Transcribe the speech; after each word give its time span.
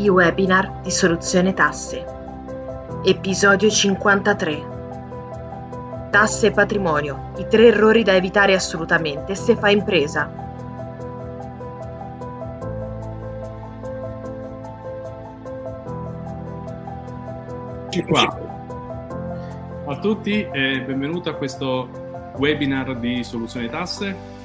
i 0.00 0.08
webinar 0.08 0.80
di 0.80 0.90
Soluzione 0.90 1.52
Tasse. 1.52 2.04
Episodio 3.04 3.68
53. 3.68 4.78
Tasse 6.10 6.46
e 6.46 6.50
patrimonio, 6.52 7.32
i 7.36 7.46
tre 7.46 7.66
errori 7.66 8.02
da 8.02 8.14
evitare 8.14 8.54
assolutamente 8.54 9.34
se 9.34 9.56
fai 9.56 9.74
impresa. 9.74 10.48
Ciao 17.90 18.48
a 19.86 19.98
tutti 19.98 20.48
e 20.50 20.80
benvenuti 20.82 21.28
a 21.28 21.34
questo 21.34 22.32
webinar 22.38 22.96
di 22.96 23.22
Soluzione 23.22 23.68
Tasse. 23.68 24.39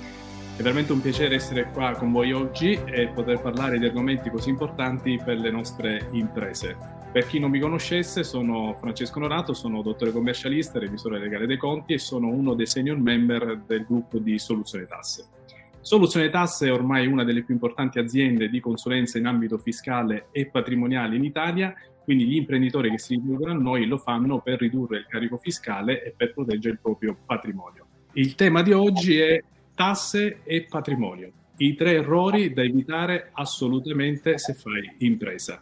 È 0.57 0.61
veramente 0.61 0.93
un 0.93 1.01
piacere 1.01 1.35
essere 1.35 1.69
qua 1.69 1.91
con 1.97 2.13
voi 2.13 2.31
oggi 2.31 2.79
e 2.85 3.09
poter 3.13 3.41
parlare 3.41 3.77
di 3.77 3.85
argomenti 3.85 4.29
così 4.29 4.49
importanti 4.49 5.19
per 5.21 5.37
le 5.37 5.51
nostre 5.51 6.07
imprese. 6.13 6.77
Per 7.11 7.27
chi 7.27 7.39
non 7.39 7.49
mi 7.49 7.59
conoscesse, 7.59 8.23
sono 8.23 8.73
Francesco 8.79 9.19
Norato, 9.19 9.53
sono 9.53 9.81
dottore 9.81 10.13
commercialista, 10.13 10.79
revisore 10.79 11.19
legale 11.19 11.45
dei 11.45 11.57
conti 11.57 11.91
e 11.91 11.97
sono 11.97 12.29
uno 12.29 12.53
dei 12.53 12.67
senior 12.67 12.97
member 12.97 13.63
del 13.67 13.83
gruppo 13.83 14.17
di 14.17 14.39
Soluzione 14.39 14.85
Tasse. 14.85 15.25
Soluzione 15.81 16.29
Tasse 16.29 16.67
è 16.67 16.71
ormai 16.71 17.05
una 17.05 17.25
delle 17.25 17.43
più 17.43 17.53
importanti 17.53 17.99
aziende 17.99 18.47
di 18.47 18.61
consulenza 18.61 19.17
in 19.17 19.25
ambito 19.25 19.57
fiscale 19.57 20.29
e 20.31 20.45
patrimoniale 20.45 21.17
in 21.17 21.25
Italia, 21.25 21.73
quindi 22.01 22.27
gli 22.27 22.35
imprenditori 22.37 22.89
che 22.91 22.97
si 22.97 23.15
rivolgono 23.15 23.51
a 23.51 23.55
noi 23.55 23.87
lo 23.87 23.97
fanno 23.97 24.39
per 24.39 24.59
ridurre 24.59 24.99
il 24.99 25.05
carico 25.05 25.35
fiscale 25.35 26.01
e 26.01 26.13
per 26.15 26.33
proteggere 26.33 26.75
il 26.75 26.79
proprio 26.81 27.17
patrimonio. 27.25 27.87
Il 28.13 28.35
tema 28.35 28.61
di 28.61 28.71
oggi 28.71 29.17
è 29.17 29.43
tasse 29.75 30.41
e 30.43 30.63
patrimonio. 30.63 31.31
I 31.57 31.75
tre 31.75 31.93
errori 31.93 32.53
da 32.53 32.63
evitare 32.63 33.29
assolutamente 33.33 34.37
se 34.37 34.53
fai 34.53 34.95
impresa. 34.99 35.61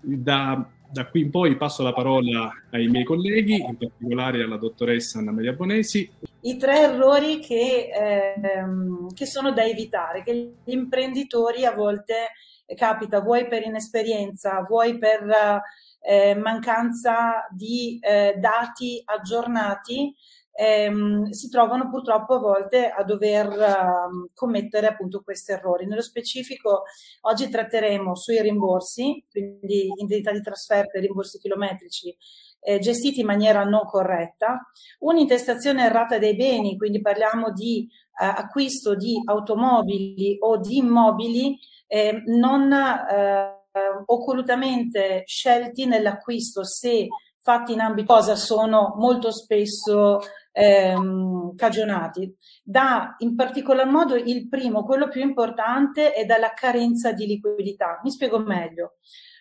Da, 0.00 0.68
da, 0.90 1.06
qui 1.06 1.22
in 1.22 1.30
poi 1.30 1.56
passo 1.56 1.82
la 1.82 1.92
parola 1.92 2.50
ai 2.70 2.88
miei 2.88 3.04
colleghi, 3.04 3.54
in 3.54 3.76
particolare 3.76 4.42
alla 4.42 4.56
dottoressa 4.56 5.18
Anna 5.18 5.32
Maria 5.32 5.52
Bonesi. 5.52 6.10
I 6.40 6.56
tre 6.56 6.80
errori 6.80 7.38
che, 7.38 7.90
ehm, 7.92 9.12
che 9.14 9.26
sono 9.26 9.52
da 9.52 9.64
evitare, 9.64 10.22
che 10.22 10.56
gli 10.64 10.72
imprenditori 10.72 11.64
a 11.64 11.72
volte 11.72 12.32
eh, 12.66 12.74
capita, 12.74 13.20
vuoi 13.20 13.46
per 13.46 13.62
inesperienza, 13.62 14.62
vuoi 14.62 14.98
per 14.98 15.62
eh, 16.00 16.34
mancanza 16.34 17.46
di 17.50 17.98
eh, 18.00 18.34
dati 18.38 19.00
aggiornati, 19.04 20.14
ehm, 20.54 21.30
si 21.30 21.48
trovano 21.48 21.90
purtroppo 21.90 22.34
a 22.34 22.38
volte 22.38 22.88
a 22.88 23.02
dover 23.02 23.48
uh, 23.48 24.30
commettere 24.34 24.86
appunto 24.86 25.22
questi 25.22 25.52
errori. 25.52 25.86
Nello 25.86 26.02
specifico 26.02 26.84
oggi 27.22 27.48
tratteremo 27.48 28.14
sui 28.14 28.40
rimborsi, 28.40 29.24
quindi 29.30 29.92
indennità 29.96 30.32
di 30.32 30.40
trasferta 30.40 30.98
e 30.98 31.00
rimborsi 31.00 31.38
chilometrici 31.38 32.16
eh, 32.60 32.78
gestiti 32.78 33.20
in 33.20 33.26
maniera 33.26 33.64
non 33.64 33.84
corretta, 33.84 34.70
un'intestazione 35.00 35.84
errata 35.84 36.18
dei 36.18 36.34
beni, 36.34 36.78
quindi 36.78 37.00
parliamo 37.00 37.52
di 37.52 37.86
eh, 38.20 38.24
acquisto 38.24 38.94
di 38.94 39.20
automobili 39.24 40.36
o 40.40 40.58
di 40.58 40.78
immobili 40.78 41.58
eh, 41.86 42.22
non 42.26 42.72
eh, 42.72 43.62
occultamente 44.06 45.24
scelti 45.26 45.86
nell'acquisto 45.86 46.64
se 46.64 47.08
fatti 47.42 47.72
in 47.72 47.80
ambito 47.80 48.14
cosa 48.14 48.36
sono 48.36 48.94
molto 48.96 49.30
spesso 49.30 50.20
ehm, 50.54 51.54
cagionati. 51.56 52.34
Da 52.62 53.16
in 53.18 53.34
particolar 53.34 53.86
modo 53.86 54.14
il 54.14 54.48
primo, 54.48 54.84
quello 54.84 55.08
più 55.08 55.20
importante, 55.20 56.12
è 56.12 56.24
dalla 56.24 56.54
carenza 56.54 57.12
di 57.12 57.26
liquidità. 57.26 58.00
Mi 58.02 58.10
spiego 58.10 58.38
meglio. 58.38 58.94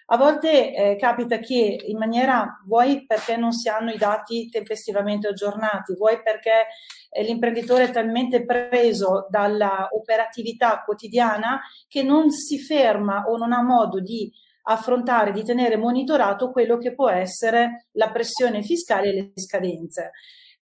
A 0.08 0.18
volte 0.18 0.74
eh, 0.76 0.96
capita 0.98 1.40
che 1.40 1.86
in 1.88 1.98
maniera, 1.98 2.62
vuoi 2.66 3.06
perché 3.06 3.38
non 3.38 3.54
si 3.54 3.70
hanno 3.70 3.92
i 3.92 3.98
dati 3.98 4.50
tempestivamente 4.50 5.28
aggiornati, 5.30 5.96
vuoi 5.96 6.22
perché 6.22 6.68
eh, 7.10 7.24
l'imprenditore 7.24 7.86
è 7.86 7.92
talmente 7.92 8.44
preso 8.44 9.28
dalla 9.30 9.88
operatività 9.92 10.84
quotidiana 10.84 11.62
che 11.88 12.04
non 12.04 12.32
si 12.32 12.60
ferma 12.60 13.24
o 13.28 13.38
non 13.38 13.54
ha 13.54 13.64
modo 13.64 14.02
di 14.02 14.30
affrontare, 14.64 15.32
di 15.32 15.44
tenere 15.44 15.78
monitorato 15.78 16.52
quello 16.52 16.78
che 16.78 16.94
può 16.94 17.10
essere 17.10 17.88
la 17.94 18.12
pressione 18.12 18.62
fiscale 18.62 19.10
e 19.10 19.14
le 19.14 19.32
scadenze. 19.36 20.12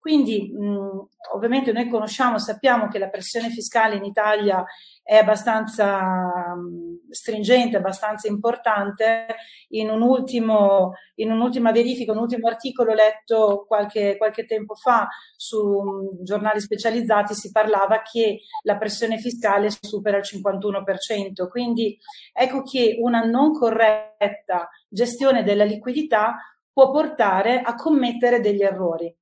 Quindi 0.00 0.50
mh, 0.50 1.08
ovviamente 1.34 1.72
noi 1.72 1.86
conosciamo, 1.90 2.38
sappiamo 2.38 2.88
che 2.88 2.98
la 2.98 3.10
pressione 3.10 3.50
fiscale 3.50 3.96
in 3.96 4.04
Italia 4.04 4.64
è 5.02 5.16
abbastanza 5.16 6.54
mh, 6.54 7.10
stringente, 7.10 7.76
abbastanza 7.76 8.26
importante. 8.26 9.26
In, 9.72 9.90
un 9.90 10.00
ultimo, 10.00 10.92
in, 11.16 11.30
un'ultima 11.30 11.70
verifica, 11.70 12.12
un 12.12 12.18
ultimo 12.18 12.48
articolo 12.48 12.94
letto 12.94 13.66
qualche, 13.68 14.16
qualche 14.16 14.46
tempo 14.46 14.74
fa 14.74 15.06
su 15.36 15.60
mh, 15.60 16.22
giornali 16.24 16.60
specializzati 16.60 17.34
si 17.34 17.50
parlava 17.50 18.00
che 18.00 18.40
la 18.62 18.78
pressione 18.78 19.18
fiscale 19.18 19.68
supera 19.68 20.16
il 20.16 20.24
51%. 20.26 21.46
Quindi 21.50 21.98
ecco 22.32 22.62
che 22.62 22.96
una 22.98 23.20
non 23.22 23.52
corretta 23.52 24.70
gestione 24.88 25.42
della 25.42 25.64
liquidità 25.64 26.36
può 26.72 26.90
portare 26.90 27.60
a 27.60 27.74
commettere 27.74 28.40
degli 28.40 28.62
errori. 28.62 29.14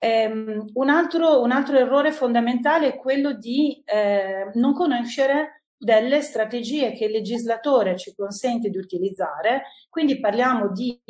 Um, 0.00 0.64
un, 0.74 0.88
altro, 0.88 1.42
un, 1.42 1.50
altro, 1.50 1.76
errore 1.76 2.12
fondamentale 2.12 2.86
è 2.86 2.96
quello 2.96 3.32
di 3.32 3.82
eh, 3.84 4.48
non 4.54 4.72
conoscere 4.72 5.64
delle 5.76 6.22
strategie 6.22 6.92
che 6.92 7.06
il 7.06 7.10
legislatore 7.10 7.96
ci 7.96 8.14
consente 8.14 8.68
di 8.68 8.78
utilizzare, 8.78 9.62
quindi 9.88 10.20
parliamo 10.20 10.70
di 10.70 11.00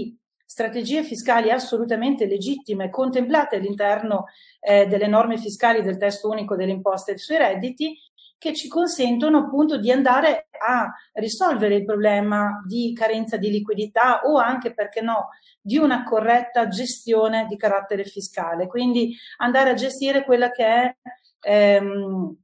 strategie 0.42 1.02
fiscali 1.02 1.50
assolutamente 1.50 2.26
legittime, 2.26 2.88
contemplate 2.88 3.56
all'interno 3.56 4.24
eh, 4.60 4.86
delle 4.86 5.06
norme 5.06 5.36
fiscali 5.36 5.82
del 5.82 5.98
testo 5.98 6.28
unico 6.30 6.56
delle 6.56 6.72
imposte 6.72 7.18
sui 7.18 7.36
redditi, 7.36 7.94
che 8.38 8.54
ci 8.54 8.68
consentono 8.68 9.38
appunto 9.38 9.78
di 9.78 9.90
andare 9.90 10.48
a 10.64 10.90
risolvere 11.14 11.74
il 11.74 11.84
problema 11.84 12.62
di 12.66 12.92
carenza 12.94 13.36
di 13.36 13.50
liquidità 13.50 14.20
o 14.22 14.38
anche, 14.38 14.72
perché 14.72 15.00
no, 15.00 15.30
di 15.60 15.76
una 15.76 16.04
corretta 16.04 16.68
gestione 16.68 17.46
di 17.46 17.56
carattere 17.56 18.04
fiscale. 18.04 18.68
Quindi 18.68 19.14
andare 19.38 19.70
a 19.70 19.74
gestire 19.74 20.24
quella 20.24 20.50
che 20.50 20.64
è, 20.64 20.96
ehm, 21.40 22.36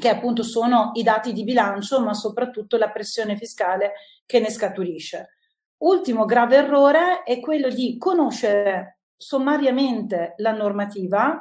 che 0.00 0.08
appunto 0.08 0.44
sono 0.44 0.92
i 0.94 1.02
dati 1.02 1.32
di 1.32 1.44
bilancio, 1.44 2.00
ma 2.00 2.14
soprattutto 2.14 2.76
la 2.76 2.90
pressione 2.90 3.36
fiscale 3.36 3.92
che 4.24 4.38
ne 4.38 4.50
scaturisce. 4.50 5.36
Ultimo 5.78 6.24
grave 6.24 6.56
errore 6.56 7.24
è 7.24 7.40
quello 7.40 7.68
di 7.68 7.98
conoscere 7.98 9.00
sommariamente 9.16 10.34
la 10.36 10.52
normativa 10.52 11.40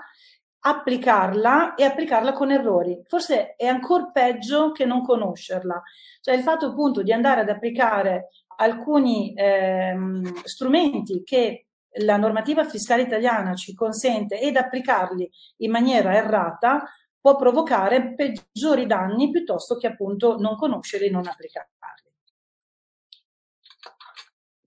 applicarla 0.63 1.75
e 1.75 1.83
applicarla 1.83 2.33
con 2.33 2.51
errori. 2.51 3.01
Forse 3.07 3.55
è 3.55 3.65
ancora 3.65 4.09
peggio 4.11 4.71
che 4.71 4.85
non 4.85 5.03
conoscerla. 5.03 5.81
Cioè 6.21 6.35
il 6.35 6.43
fatto 6.43 6.67
appunto 6.67 7.01
di 7.01 7.11
andare 7.11 7.41
ad 7.41 7.49
applicare 7.49 8.29
alcuni 8.57 9.33
ehm, 9.35 10.43
strumenti 10.43 11.23
che 11.23 11.67
la 12.05 12.17
normativa 12.17 12.63
fiscale 12.63 13.01
italiana 13.01 13.53
ci 13.55 13.73
consente 13.73 14.39
ed 14.39 14.55
applicarli 14.55 15.29
in 15.57 15.71
maniera 15.71 16.15
errata 16.15 16.83
può 17.19 17.35
provocare 17.35 18.13
peggiori 18.15 18.87
danni 18.87 19.29
piuttosto 19.29 19.75
che 19.77 19.87
appunto 19.87 20.37
non 20.37 20.55
conoscerli 20.55 21.07
e 21.07 21.11
non 21.11 21.27
applicarli. 21.27 21.69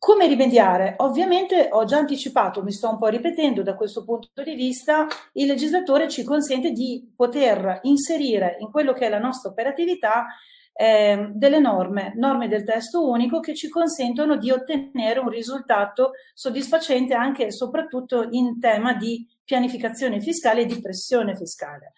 Come 0.04 0.26
rimediare? 0.26 0.96
Ovviamente 0.98 1.70
ho 1.72 1.86
già 1.86 1.96
anticipato, 1.96 2.62
mi 2.62 2.72
sto 2.72 2.90
un 2.90 2.98
po' 2.98 3.06
ripetendo 3.06 3.62
da 3.62 3.74
questo 3.74 4.04
punto 4.04 4.42
di 4.42 4.54
vista, 4.54 5.06
il 5.32 5.46
legislatore 5.46 6.10
ci 6.10 6.24
consente 6.24 6.72
di 6.72 7.10
poter 7.16 7.78
inserire 7.84 8.58
in 8.60 8.70
quello 8.70 8.92
che 8.92 9.06
è 9.06 9.08
la 9.08 9.18
nostra 9.18 9.48
operatività 9.48 10.26
eh, 10.74 11.30
delle 11.32 11.58
norme, 11.58 12.12
norme 12.16 12.48
del 12.48 12.64
testo 12.64 13.08
unico 13.08 13.40
che 13.40 13.54
ci 13.54 13.70
consentono 13.70 14.36
di 14.36 14.50
ottenere 14.50 15.20
un 15.20 15.30
risultato 15.30 16.10
soddisfacente 16.34 17.14
anche 17.14 17.46
e 17.46 17.50
soprattutto 17.50 18.28
in 18.30 18.60
tema 18.60 18.92
di 18.92 19.26
pianificazione 19.42 20.20
fiscale 20.20 20.60
e 20.60 20.66
di 20.66 20.82
pressione 20.82 21.34
fiscale. 21.34 21.94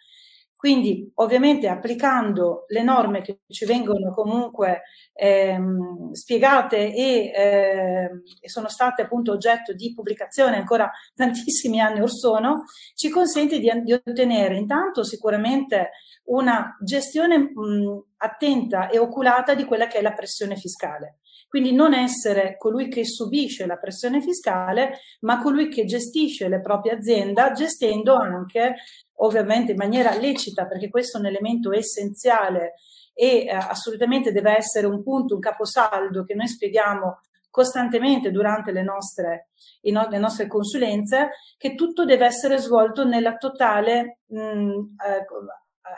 Quindi 0.67 1.09
ovviamente 1.15 1.69
applicando 1.69 2.65
le 2.71 2.83
norme 2.83 3.21
che 3.21 3.43
ci 3.47 3.65
vengono 3.67 4.13
comunque 4.13 4.83
ehm, 5.13 6.11
spiegate 6.11 6.93
e, 6.93 7.31
eh, 7.33 8.11
e, 8.41 8.49
sono 8.49 8.67
state 8.67 9.03
appunto 9.03 9.31
oggetto 9.31 9.73
di 9.75 9.95
pubblicazione 9.95 10.57
ancora 10.57 10.91
tantissimi 11.15 11.81
anni 11.81 12.01
or 12.01 12.11
sono, 12.11 12.65
ci 12.97 13.11
consente 13.11 13.61
di, 13.61 13.71
di 13.85 13.93
ottenere 13.93 14.57
intanto 14.57 15.05
sicuramente 15.05 15.91
una 16.25 16.77
gestione 16.83 17.39
mh, 17.39 18.05
attenta 18.17 18.89
e 18.89 18.99
oculata 18.99 19.55
di 19.55 19.65
quella 19.67 19.87
che 19.87 19.99
è 19.99 20.03
la 20.03 20.15
pressione 20.15 20.57
fiscale. 20.57 21.19
Quindi 21.56 21.75
non 21.75 21.94
essere 21.94 22.58
colui 22.58 22.88
che 22.88 23.06
subisce 23.06 23.64
la 23.64 23.79
pressione 23.79 24.20
fiscale, 24.20 24.99
ma 25.20 25.41
colui 25.41 25.70
che 25.70 25.87
gestisce 25.87 26.49
le 26.49 26.61
proprie 26.61 26.93
aziende, 26.93 27.50
gestendo 27.55 28.14
anche 28.14 28.75
ovviamente 29.20 29.70
in 29.70 29.79
maniera 29.79 30.14
lecita, 30.14 30.67
perché 30.67 30.91
questo 30.91 31.17
è 31.17 31.20
un 31.20 31.29
elemento 31.29 31.73
essenziale 31.73 32.75
e 33.14 33.47
eh, 33.47 33.53
assolutamente 33.53 34.32
deve 34.32 34.55
essere 34.55 34.87
un 34.87 35.03
punto, 35.03 35.37
un 35.37 35.41
caposaldo 35.41 36.25
che 36.25 36.35
noi 36.35 36.47
spieghiamo 36.47 37.20
costantemente 37.49 38.31
durante 38.31 38.70
le 38.70 38.82
nostre, 38.82 39.49
no, 39.85 40.09
le 40.11 40.19
nostre 40.19 40.49
consulenze, 40.49 41.31
che 41.56 41.75
tutto 41.75 42.05
deve 42.05 42.26
essere 42.26 42.59
svolto 42.59 43.06
nella 43.06 43.37
totale 43.37 44.19
mh, 44.26 44.38
eh, 44.38 45.25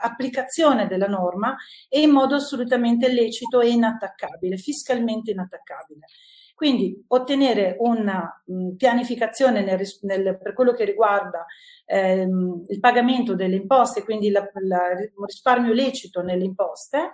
applicazione 0.00 0.86
della 0.86 1.06
norma 1.06 1.56
e 1.88 2.00
in 2.00 2.10
modo 2.10 2.34
assolutamente 2.36 3.12
lecito 3.12 3.60
e 3.60 3.70
inattaccabile, 3.70 4.56
fiscalmente 4.56 5.30
inattaccabile. 5.30 6.06
Quindi 6.58 7.04
ottenere 7.06 7.76
una 7.78 8.42
mh, 8.44 8.70
pianificazione 8.70 9.62
nel, 9.62 9.80
nel, 10.02 10.38
per 10.42 10.54
quello 10.54 10.72
che 10.72 10.84
riguarda 10.84 11.46
ehm, 11.86 12.64
il 12.66 12.80
pagamento 12.80 13.36
delle 13.36 13.54
imposte, 13.54 14.02
quindi 14.02 14.26
il 14.26 14.50
risparmio 15.24 15.72
lecito 15.72 16.20
nelle 16.20 16.42
imposte, 16.42 17.12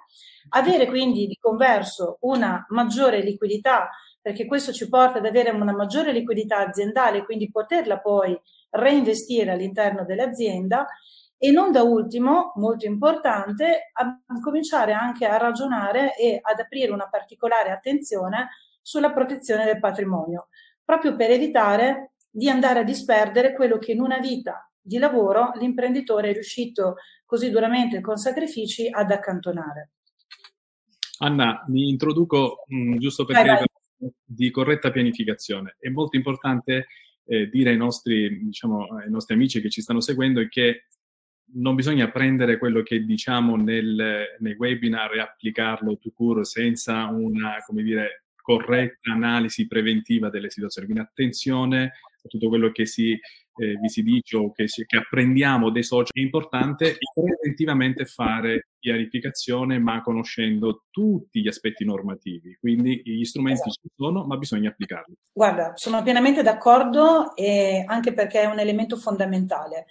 avere 0.49 0.87
quindi 0.87 1.27
di 1.27 1.37
converso 1.39 2.17
una 2.21 2.65
maggiore 2.71 3.21
liquidità, 3.21 3.91
perché 4.23 4.47
questo 4.47 4.73
ci 4.73 4.89
porta 4.89 5.19
ad 5.19 5.27
avere 5.27 5.51
una 5.51 5.75
maggiore 5.75 6.11
liquidità 6.13 6.67
aziendale, 6.67 7.27
quindi 7.27 7.51
poterla 7.51 8.01
poi 8.01 8.35
reinvestire 8.71 9.51
all'interno 9.51 10.07
dell'azienda 10.07 10.87
e 11.37 11.51
non 11.51 11.73
da 11.73 11.83
ultimo, 11.83 12.53
molto 12.57 12.87
importante, 12.87 13.91
a 13.93 14.41
cominciare 14.41 14.93
anche 14.93 15.27
a 15.27 15.37
ragionare 15.37 16.17
e 16.17 16.39
ad 16.41 16.59
aprire 16.59 16.93
una 16.93 17.09
particolare 17.09 17.71
attenzione 17.71 18.49
sulla 18.81 19.13
protezione 19.13 19.65
del 19.65 19.81
patrimonio, 19.81 20.49
proprio 20.85 21.17
per 21.17 21.31
evitare 21.31 22.13
di 22.31 22.49
andare 22.49 22.81
a 22.81 22.85
disperdere 22.85 23.55
quello 23.55 23.79
che 23.79 23.93
in 23.93 24.01
una 24.01 24.19
vita 24.19 24.71
di 24.81 24.99
lavoro 24.99 25.53
l'imprenditore 25.55 26.31
è 26.31 26.33
riuscito 26.33 26.97
così 27.25 27.51
duramente 27.51 28.01
con 28.01 28.17
sacrifici 28.17 28.89
ad 28.91 29.11
accantonare. 29.11 29.93
Anna, 31.19 31.65
mi 31.69 31.89
introduco 31.89 32.65
mh, 32.67 32.77
mm, 32.77 32.97
giusto 32.99 33.25
perché 33.25 33.49
vai, 33.49 33.65
vai. 33.99 34.13
di 34.25 34.51
corretta 34.51 34.91
pianificazione. 34.91 35.77
È 35.79 35.89
molto 35.89 36.17
importante 36.17 36.87
eh, 37.25 37.49
dire 37.49 37.71
ai 37.71 37.77
nostri, 37.77 38.45
diciamo, 38.45 38.87
ai 38.97 39.11
nostri 39.11 39.35
amici 39.35 39.61
che 39.61 39.71
ci 39.71 39.81
stanno 39.81 40.01
seguendo 40.01 40.45
che 40.49 40.87
non 41.55 41.75
bisogna 41.75 42.11
prendere 42.11 42.59
quello 42.59 42.83
che 42.83 43.05
diciamo 43.05 43.57
nel, 43.57 44.37
nei 44.39 44.55
webinar 44.55 45.15
e 45.15 45.21
applicarlo 45.21 45.99
to 45.99 46.11
cure 46.15 46.45
senza 46.45 47.07
una, 47.07 47.57
come 47.67 47.83
dire, 47.83 48.25
corretta 48.45 49.13
analisi 49.13 49.67
preventiva 49.67 50.29
delle 50.29 50.51
situazioni. 50.51 50.89
Quindi 50.89 51.05
attenzione 51.09 51.85
a 52.25 52.29
tutto 52.29 52.49
quello 52.49 52.71
che 52.73 52.87
si, 52.87 53.13
eh, 53.13 53.77
vi 53.81 53.89
si 53.89 54.03
dice 54.03 54.37
o 54.37 54.53
che, 54.53 54.67
che, 54.67 54.97
apprendiamo 54.97 55.71
dei 55.71 55.83
social. 55.83 56.13
È 56.13 56.21
importante 56.21 56.97
preventivamente 57.15 58.05
fare 58.05 58.69
chiarificazione, 58.79 59.79
ma 59.79 60.03
conoscendo 60.03 60.85
tutti 60.91 61.41
gli 61.41 61.49
aspetti 61.49 61.85
normativi. 61.85 62.57
Quindi 62.61 63.01
gli 63.03 63.25
strumenti 63.25 63.69
esatto. 63.69 63.89
ci 63.89 63.95
sono, 63.97 64.27
ma 64.27 64.37
bisogna 64.37 64.69
applicarli. 64.71 65.15
Guarda, 65.33 65.73
sono 65.77 66.03
pienamente 66.03 66.43
d'accordo, 66.43 67.33
anche 67.87 68.13
perché 68.13 68.43
è 68.43 68.47
un 68.47 68.59
elemento 68.59 68.97
fondamentale. 68.97 69.87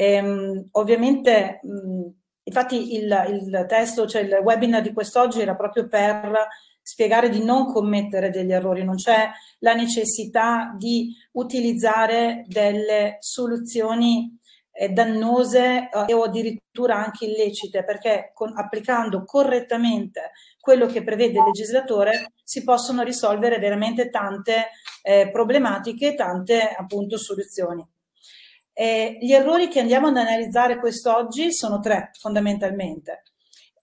Ehm, 0.00 0.68
ovviamente, 0.72 1.60
mh, 1.62 2.08
infatti 2.44 2.94
il, 2.94 3.24
il 3.28 3.66
testo, 3.68 4.06
cioè 4.06 4.22
il 4.22 4.40
webinar 4.42 4.80
di 4.80 4.94
quest'oggi 4.94 5.42
era 5.42 5.54
proprio 5.54 5.88
per 5.88 6.48
spiegare 6.80 7.28
di 7.28 7.44
non 7.44 7.66
commettere 7.70 8.30
degli 8.30 8.50
errori, 8.50 8.82
non 8.82 8.94
c'è 8.94 9.28
la 9.58 9.74
necessità 9.74 10.74
di 10.74 11.14
utilizzare 11.32 12.46
delle 12.48 13.18
soluzioni 13.20 14.38
eh, 14.72 14.88
dannose 14.88 15.90
eh, 15.90 16.14
o 16.14 16.22
addirittura 16.22 16.96
anche 16.96 17.26
illecite, 17.26 17.84
perché 17.84 18.30
con, 18.32 18.56
applicando 18.56 19.22
correttamente 19.24 20.30
quello 20.58 20.86
che 20.86 21.04
prevede 21.04 21.38
il 21.38 21.44
legislatore 21.44 22.32
si 22.42 22.64
possono 22.64 23.02
risolvere 23.02 23.58
veramente 23.58 24.08
tante 24.08 24.70
eh, 25.02 25.28
problematiche, 25.30 26.14
tante 26.14 26.74
appunto 26.74 27.18
soluzioni. 27.18 27.86
Eh, 28.80 29.18
gli 29.20 29.34
errori 29.34 29.68
che 29.68 29.78
andiamo 29.78 30.06
ad 30.06 30.16
analizzare 30.16 30.78
quest'oggi 30.78 31.52
sono 31.52 31.80
tre 31.80 32.12
fondamentalmente. 32.18 33.24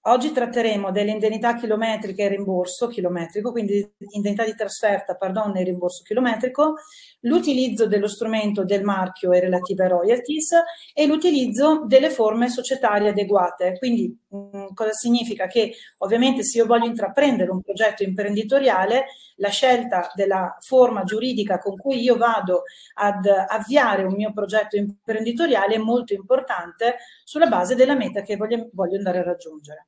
Oggi 0.07 0.31
tratteremo 0.31 0.89
delle 0.89 1.11
indennità 1.11 1.53
chilometriche 1.53 2.23
e 2.23 2.29
rimborso 2.29 2.87
chilometrico, 2.87 3.51
quindi 3.51 3.87
indennità 4.15 4.43
di 4.43 4.55
trasferta, 4.55 5.13
pardon, 5.13 5.55
e 5.55 5.61
rimborso 5.61 6.01
chilometrico, 6.01 6.77
l'utilizzo 7.21 7.85
dello 7.85 8.07
strumento 8.07 8.65
del 8.65 8.81
marchio 8.81 9.33
e 9.33 9.39
relative 9.39 9.87
royalties 9.87 10.49
e 10.95 11.05
l'utilizzo 11.05 11.85
delle 11.85 12.09
forme 12.09 12.49
societarie 12.49 13.09
adeguate. 13.09 13.77
Quindi 13.77 14.17
cosa 14.29 14.91
significa? 14.91 15.47
Che 15.47 15.73
ovviamente 15.99 16.43
se 16.43 16.57
io 16.57 16.65
voglio 16.65 16.85
intraprendere 16.85 17.51
un 17.51 17.61
progetto 17.61 18.03
imprenditoriale, 18.03 19.05
la 19.35 19.49
scelta 19.49 20.11
della 20.13 20.57
forma 20.59 21.03
giuridica 21.03 21.59
con 21.59 21.77
cui 21.77 22.01
io 22.01 22.17
vado 22.17 22.63
ad 22.95 23.25
avviare 23.25 24.03
un 24.03 24.13
mio 24.13 24.33
progetto 24.33 24.75
imprenditoriale 24.75 25.75
è 25.75 25.79
molto 25.79 26.13
importante 26.13 26.97
sulla 27.23 27.47
base 27.47 27.75
della 27.75 27.95
meta 27.95 28.21
che 28.21 28.35
voglio, 28.35 28.69
voglio 28.73 28.97
andare 28.97 29.19
a 29.19 29.23
raggiungere. 29.23 29.87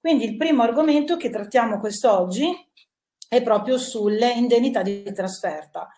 Quindi 0.00 0.24
il 0.24 0.36
primo 0.36 0.62
argomento 0.62 1.16
che 1.16 1.30
trattiamo 1.30 1.80
quest'oggi 1.80 2.50
è 3.28 3.42
proprio 3.42 3.76
sulle 3.76 4.32
indennità 4.32 4.82
di 4.82 5.02
trasferta. 5.12 5.88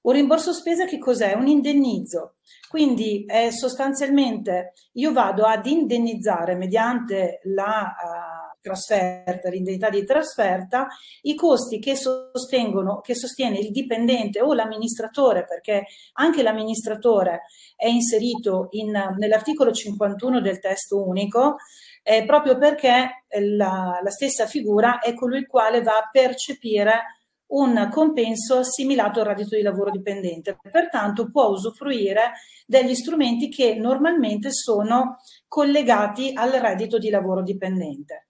Un 0.00 0.12
rimborso 0.12 0.52
spesa 0.52 0.84
che 0.84 0.98
cos'è? 0.98 1.34
Un 1.34 1.48
indennizzo. 1.48 2.36
Quindi 2.68 3.24
è 3.26 3.50
sostanzialmente 3.50 4.74
io 4.92 5.12
vado 5.12 5.44
ad 5.44 5.66
indennizzare 5.66 6.54
mediante 6.54 7.40
la 7.44 7.94
uh, 7.94 8.58
trasferta, 8.60 9.48
l'indennità 9.48 9.88
di 9.88 10.04
trasferta, 10.04 10.86
i 11.22 11.34
costi 11.34 11.78
che 11.78 11.96
sostengono, 11.96 13.00
che 13.00 13.14
sostiene 13.14 13.58
il 13.58 13.70
dipendente 13.70 14.40
o 14.40 14.52
l'amministratore, 14.52 15.44
perché 15.44 15.86
anche 16.14 16.42
l'amministratore 16.42 17.42
è 17.74 17.86
inserito 17.86 18.68
in, 18.72 18.90
nell'articolo 19.16 19.72
51 19.72 20.40
del 20.40 20.58
testo 20.58 21.02
unico, 21.02 21.56
eh, 22.02 22.24
proprio 22.24 22.58
perché 22.58 23.24
la, 23.40 24.00
la 24.02 24.10
stessa 24.10 24.46
figura 24.46 24.98
è 25.00 25.14
colui 25.14 25.38
il 25.38 25.46
quale 25.46 25.82
va 25.82 25.96
a 25.96 26.08
percepire 26.10 27.17
un 27.48 27.88
compenso 27.90 28.58
assimilato 28.58 29.20
al 29.20 29.26
reddito 29.26 29.56
di 29.56 29.62
lavoro 29.62 29.90
dipendente. 29.90 30.58
Pertanto 30.70 31.30
può 31.30 31.48
usufruire 31.48 32.32
degli 32.66 32.94
strumenti 32.94 33.48
che 33.48 33.74
normalmente 33.74 34.52
sono 34.52 35.18
collegati 35.46 36.32
al 36.34 36.52
reddito 36.52 36.98
di 36.98 37.10
lavoro 37.10 37.42
dipendente. 37.42 38.26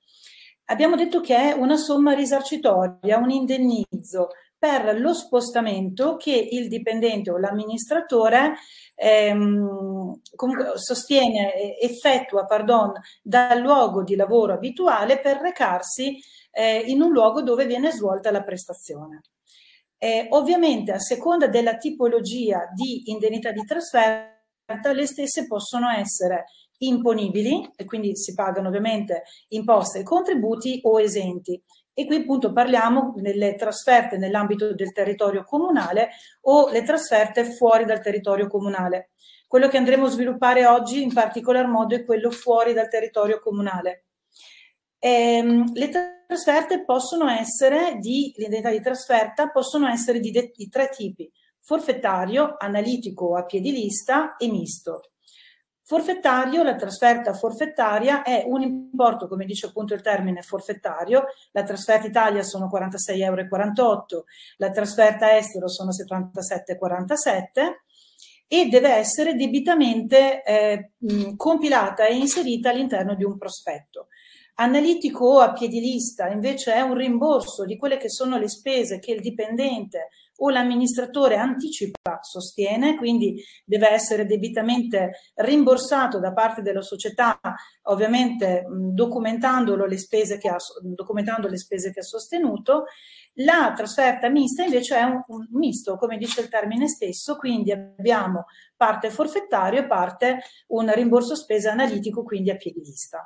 Abbiamo 0.66 0.96
detto 0.96 1.20
che 1.20 1.34
è 1.34 1.52
una 1.52 1.76
somma 1.76 2.12
risarcitoria, 2.12 3.16
un 3.16 3.30
indennizzo 3.30 4.28
per 4.58 4.98
lo 5.00 5.14
spostamento 5.14 6.16
che 6.16 6.48
il 6.50 6.68
dipendente 6.68 7.30
o 7.30 7.38
l'amministratore 7.38 8.54
ehm, 8.96 10.20
sostiene, 10.74 11.78
effettua 11.78 12.44
pardon, 12.44 12.92
dal 13.22 13.60
luogo 13.60 14.02
di 14.02 14.16
lavoro 14.16 14.54
abituale 14.54 15.20
per 15.20 15.38
recarsi 15.38 16.18
eh, 16.58 16.82
in 16.86 17.00
un 17.00 17.12
luogo 17.12 17.40
dove 17.40 17.66
viene 17.66 17.92
svolta 17.92 18.32
la 18.32 18.42
prestazione. 18.42 19.22
Eh, 19.96 20.26
ovviamente 20.30 20.90
a 20.90 20.98
seconda 20.98 21.46
della 21.46 21.76
tipologia 21.76 22.68
di 22.74 23.10
indennità 23.10 23.52
di 23.52 23.64
trasferta 23.64 24.92
le 24.92 25.06
stesse 25.06 25.46
possono 25.46 25.88
essere 25.88 26.46
imponibili 26.78 27.70
e 27.76 27.84
quindi 27.84 28.16
si 28.16 28.34
pagano 28.34 28.68
ovviamente 28.68 29.22
imposte 29.48 30.00
e 30.00 30.02
contributi 30.02 30.80
o 30.82 31.00
esenti 31.00 31.60
e 31.92 32.06
qui 32.06 32.16
appunto 32.16 32.52
parliamo 32.52 33.14
delle 33.16 33.54
trasferte 33.54 34.18
nell'ambito 34.18 34.74
del 34.74 34.92
territorio 34.92 35.44
comunale 35.44 36.10
o 36.42 36.70
le 36.70 36.82
trasferte 36.82 37.44
fuori 37.44 37.84
dal 37.84 38.00
territorio 38.00 38.48
comunale. 38.48 39.10
Quello 39.46 39.68
che 39.68 39.78
andremo 39.78 40.06
a 40.06 40.10
sviluppare 40.10 40.66
oggi 40.66 41.02
in 41.02 41.12
particolar 41.12 41.66
modo 41.66 41.94
è 41.94 42.04
quello 42.04 42.30
fuori 42.30 42.72
dal 42.72 42.88
territorio 42.88 43.40
comunale. 43.40 44.04
Ehm, 45.00 45.72
le 45.74 45.88
trasferte 46.28 46.84
possono 46.84 47.26
essere 47.30 47.96
di, 47.98 48.34
l'indennità 48.36 48.68
di 48.68 48.82
trasferta 48.82 49.48
possono 49.48 49.88
essere 49.88 50.20
di, 50.20 50.30
de, 50.30 50.52
di 50.54 50.68
tre 50.68 50.90
tipi, 50.90 51.32
forfettario, 51.58 52.56
analitico 52.58 53.34
a 53.34 53.44
piedi 53.46 53.72
lista 53.72 54.36
e 54.36 54.50
misto. 54.50 55.12
Forfettario, 55.84 56.62
la 56.62 56.74
trasferta 56.74 57.32
forfettaria 57.32 58.22
è 58.22 58.44
un 58.46 58.60
importo, 58.60 59.26
come 59.26 59.46
dice 59.46 59.68
appunto 59.68 59.94
il 59.94 60.02
termine 60.02 60.42
forfettario, 60.42 61.24
la 61.52 61.62
trasferta 61.62 62.06
Italia 62.06 62.42
sono 62.42 62.68
46,48 62.70 63.22
euro, 63.22 63.46
la 64.58 64.70
trasferta 64.70 65.34
estero 65.34 65.66
sono 65.66 65.92
77,47 65.92 67.86
e 68.46 68.66
deve 68.68 68.90
essere 68.90 69.34
debitamente 69.34 70.42
eh, 70.42 70.90
compilata 71.36 72.04
e 72.04 72.16
inserita 72.16 72.68
all'interno 72.68 73.14
di 73.14 73.24
un 73.24 73.38
prospetto. 73.38 74.08
Analitico 74.60 75.24
o 75.24 75.38
a 75.38 75.52
piedi 75.52 75.78
lista 75.78 76.28
invece 76.28 76.74
è 76.74 76.80
un 76.80 76.94
rimborso 76.94 77.64
di 77.64 77.76
quelle 77.76 77.96
che 77.96 78.10
sono 78.10 78.38
le 78.38 78.48
spese 78.48 78.98
che 78.98 79.12
il 79.12 79.20
dipendente 79.20 80.08
o 80.38 80.50
l'amministratore 80.50 81.36
anticipa, 81.36 82.18
sostiene, 82.22 82.96
quindi 82.96 83.40
deve 83.64 83.88
essere 83.90 84.26
debitamente 84.26 85.12
rimborsato 85.36 86.18
da 86.18 86.32
parte 86.32 86.62
della 86.62 86.82
società, 86.82 87.38
ovviamente 87.82 88.64
documentandolo 88.68 89.86
le 89.86 89.96
spese 89.96 90.38
che 90.38 90.48
ha, 90.48 90.56
documentando 90.82 91.46
le 91.46 91.56
spese 91.56 91.92
che 91.92 92.00
ha 92.00 92.04
sostenuto. 92.04 92.86
La 93.34 93.72
trasferta 93.76 94.28
mista 94.28 94.64
invece 94.64 94.96
è 94.96 95.02
un, 95.04 95.22
un 95.28 95.46
misto, 95.52 95.96
come 95.96 96.16
dice 96.16 96.40
il 96.40 96.48
termine 96.48 96.88
stesso, 96.88 97.36
quindi 97.36 97.70
abbiamo 97.70 98.46
parte 98.76 99.10
forfettario 99.10 99.80
e 99.80 99.86
parte 99.86 100.40
un 100.68 100.92
rimborso 100.92 101.36
spese 101.36 101.68
analitico, 101.68 102.24
quindi 102.24 102.50
a 102.50 102.56
piedi 102.56 102.80
lista. 102.80 103.24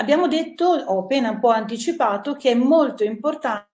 Abbiamo 0.00 0.28
detto, 0.28 0.64
ho 0.64 1.00
appena 1.00 1.28
un 1.28 1.40
po' 1.40 1.50
anticipato, 1.50 2.34
che 2.34 2.52
è 2.52 2.54
molto 2.54 3.04
importante 3.04 3.68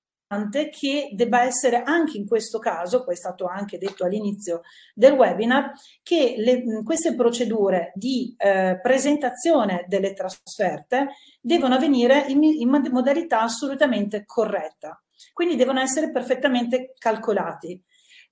che 0.71 1.11
debba 1.13 1.43
essere 1.43 1.85
anche 1.85 2.19
in 2.19 2.27
questo 2.27 2.59
caso, 2.59 3.05
poi 3.05 3.15
è 3.15 3.17
stato 3.17 3.47
anche 3.47 3.79
detto 3.79 4.05
all'inizio 4.05 4.63
del 4.93 5.13
webinar, 5.13 5.71
che 6.03 6.35
le, 6.37 6.83
queste 6.83 7.15
procedure 7.15 7.93
di 7.95 8.35
eh, 8.37 8.81
presentazione 8.83 9.85
delle 9.87 10.15
trasferte 10.15 11.11
devono 11.41 11.77
avvenire 11.77 12.25
in, 12.27 12.43
in 12.43 12.89
modalità 12.91 13.43
assolutamente 13.43 14.25
corretta, 14.25 15.01
quindi 15.33 15.55
devono 15.55 15.79
essere 15.79 16.11
perfettamente 16.11 16.93
calcolati. 16.99 17.81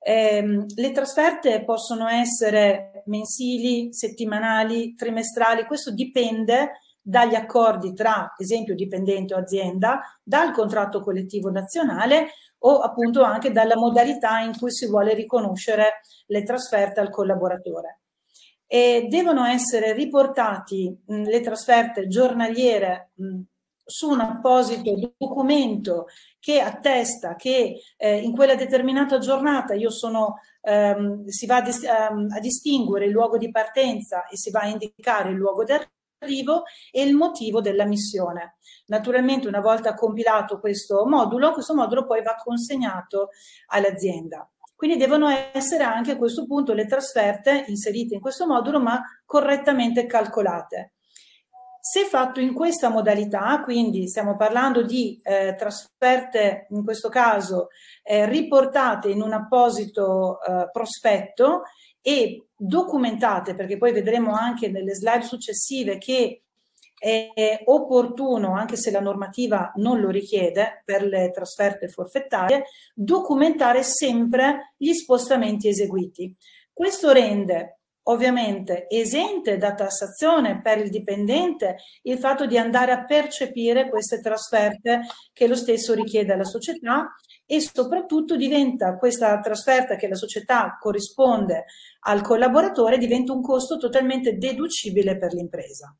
Eh, 0.00 0.64
le 0.74 0.90
trasferte 0.90 1.62
possono 1.62 2.08
essere 2.08 3.04
mensili, 3.06 3.94
settimanali, 3.94 4.96
trimestrali, 4.96 5.64
questo 5.64 5.92
dipende 5.92 6.72
dagli 7.06 7.34
accordi 7.34 7.92
tra, 7.92 8.32
esempio, 8.38 8.74
dipendente 8.74 9.34
o 9.34 9.36
azienda, 9.36 10.00
dal 10.22 10.52
contratto 10.52 11.00
collettivo 11.00 11.50
nazionale 11.50 12.30
o 12.60 12.78
appunto 12.78 13.22
anche 13.22 13.52
dalla 13.52 13.76
modalità 13.76 14.38
in 14.38 14.56
cui 14.56 14.72
si 14.72 14.86
vuole 14.86 15.12
riconoscere 15.12 16.00
le 16.26 16.42
trasferte 16.42 17.00
al 17.00 17.10
collaboratore. 17.10 18.00
E 18.66 19.06
devono 19.10 19.44
essere 19.44 19.92
riportati 19.92 20.98
mh, 21.06 21.24
le 21.24 21.40
trasferte 21.42 22.08
giornaliere 22.08 23.10
mh, 23.16 23.40
su 23.84 24.08
un 24.08 24.20
apposito 24.20 25.12
documento 25.18 26.06
che 26.38 26.60
attesta 26.60 27.36
che 27.36 27.82
eh, 27.98 28.18
in 28.18 28.34
quella 28.34 28.54
determinata 28.54 29.18
giornata 29.18 29.74
io 29.74 29.90
sono, 29.90 30.40
ehm, 30.62 31.26
si 31.26 31.44
va 31.44 31.56
a, 31.56 31.60
dis- 31.60 31.84
ehm, 31.84 32.28
a 32.30 32.40
distinguere 32.40 33.04
il 33.04 33.12
luogo 33.12 33.36
di 33.36 33.50
partenza 33.50 34.26
e 34.26 34.38
si 34.38 34.50
va 34.50 34.60
a 34.60 34.68
indicare 34.68 35.28
il 35.28 35.36
luogo 35.36 35.64
di 35.64 35.72
arrivo 36.24 36.64
e 36.90 37.02
il 37.02 37.14
motivo 37.14 37.60
della 37.60 37.84
missione. 37.84 38.56
Naturalmente 38.86 39.48
una 39.48 39.60
volta 39.60 39.94
compilato 39.94 40.58
questo 40.58 41.06
modulo, 41.06 41.52
questo 41.52 41.74
modulo 41.74 42.04
poi 42.06 42.22
va 42.22 42.34
consegnato 42.34 43.28
all'azienda. 43.68 44.48
Quindi 44.76 44.96
devono 44.96 45.28
essere 45.52 45.84
anche 45.84 46.12
a 46.12 46.16
questo 46.16 46.46
punto 46.46 46.74
le 46.74 46.86
trasferte 46.86 47.64
inserite 47.68 48.14
in 48.14 48.20
questo 48.20 48.46
modulo 48.46 48.80
ma 48.80 49.00
correttamente 49.24 50.04
calcolate. 50.06 50.94
Se 51.80 52.04
fatto 52.04 52.40
in 52.40 52.54
questa 52.54 52.88
modalità, 52.88 53.60
quindi 53.60 54.08
stiamo 54.08 54.36
parlando 54.36 54.82
di 54.82 55.20
eh, 55.22 55.54
trasferte, 55.54 56.66
in 56.70 56.82
questo 56.82 57.10
caso 57.10 57.68
eh, 58.02 58.26
riportate 58.26 59.10
in 59.10 59.20
un 59.20 59.34
apposito 59.34 60.40
eh, 60.40 60.70
prospetto, 60.72 61.64
e 62.06 62.48
documentate, 62.54 63.54
perché 63.54 63.78
poi 63.78 63.92
vedremo 63.92 64.34
anche 64.34 64.68
nelle 64.68 64.94
slide 64.94 65.22
successive 65.22 65.96
che 65.96 66.42
è 66.98 67.62
opportuno, 67.64 68.54
anche 68.54 68.76
se 68.76 68.90
la 68.90 69.00
normativa 69.00 69.72
non 69.76 70.00
lo 70.00 70.10
richiede 70.10 70.82
per 70.84 71.02
le 71.02 71.30
trasferte 71.30 71.88
forfettarie, 71.88 72.64
documentare 72.92 73.82
sempre 73.82 74.74
gli 74.76 74.92
spostamenti 74.92 75.68
eseguiti. 75.68 76.36
Questo 76.74 77.10
rende 77.10 77.78
ovviamente 78.04 78.86
esente 78.88 79.56
da 79.56 79.74
tassazione 79.74 80.60
per 80.60 80.78
il 80.78 80.90
dipendente 80.90 81.76
il 82.02 82.18
fatto 82.18 82.46
di 82.46 82.58
andare 82.58 82.92
a 82.92 83.04
percepire 83.04 83.88
queste 83.88 84.20
trasferte 84.20 85.02
che 85.32 85.46
lo 85.46 85.54
stesso 85.54 85.94
richiede 85.94 86.32
alla 86.32 86.44
società 86.44 87.14
e 87.46 87.60
soprattutto 87.60 88.36
diventa 88.36 88.96
questa 88.96 89.38
trasferta 89.40 89.96
che 89.96 90.08
la 90.08 90.14
società 90.14 90.76
corrisponde 90.80 91.64
al 92.00 92.22
collaboratore 92.22 92.98
diventa 92.98 93.32
un 93.32 93.42
costo 93.42 93.76
totalmente 93.76 94.36
deducibile 94.36 95.16
per 95.16 95.32
l'impresa. 95.32 95.94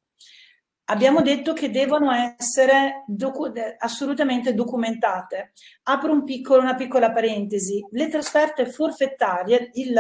Abbiamo 0.86 1.22
detto 1.22 1.54
che 1.54 1.70
devono 1.70 2.10
essere 2.12 3.04
docu- 3.06 3.58
assolutamente 3.78 4.52
documentate. 4.52 5.52
Apro 5.84 6.12
un 6.12 6.24
piccolo, 6.24 6.60
una 6.60 6.74
piccola 6.74 7.10
parentesi. 7.10 7.82
Le 7.90 8.08
trasferte 8.08 8.66
forfettarie 8.66 9.70
il 9.74 9.98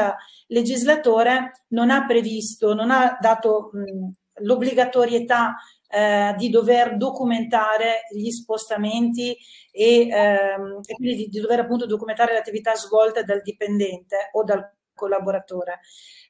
legislatore 0.48 1.64
non 1.68 1.90
ha 1.90 2.04
previsto, 2.04 2.74
non 2.74 2.90
ha 2.90 3.16
dato 3.18 3.70
mh, 3.72 4.42
l'obbligatorietà 4.42 5.56
eh, 5.88 6.34
di 6.36 6.50
dover 6.50 6.96
documentare 6.96 8.02
gli 8.10 8.30
spostamenti 8.30 9.34
e, 9.70 10.08
ehm, 10.08 10.80
e 10.84 10.94
quindi 10.94 11.16
di, 11.16 11.28
di, 11.28 11.40
dover 11.40 11.60
appunto 11.60 11.86
documentare 11.86 12.32
le 12.32 12.38
attività 12.38 12.74
svolte 12.74 13.22
dal 13.22 13.42
dipendente 13.42 14.30
o 14.32 14.42
dal 14.42 14.70
collaboratore, 14.94 15.80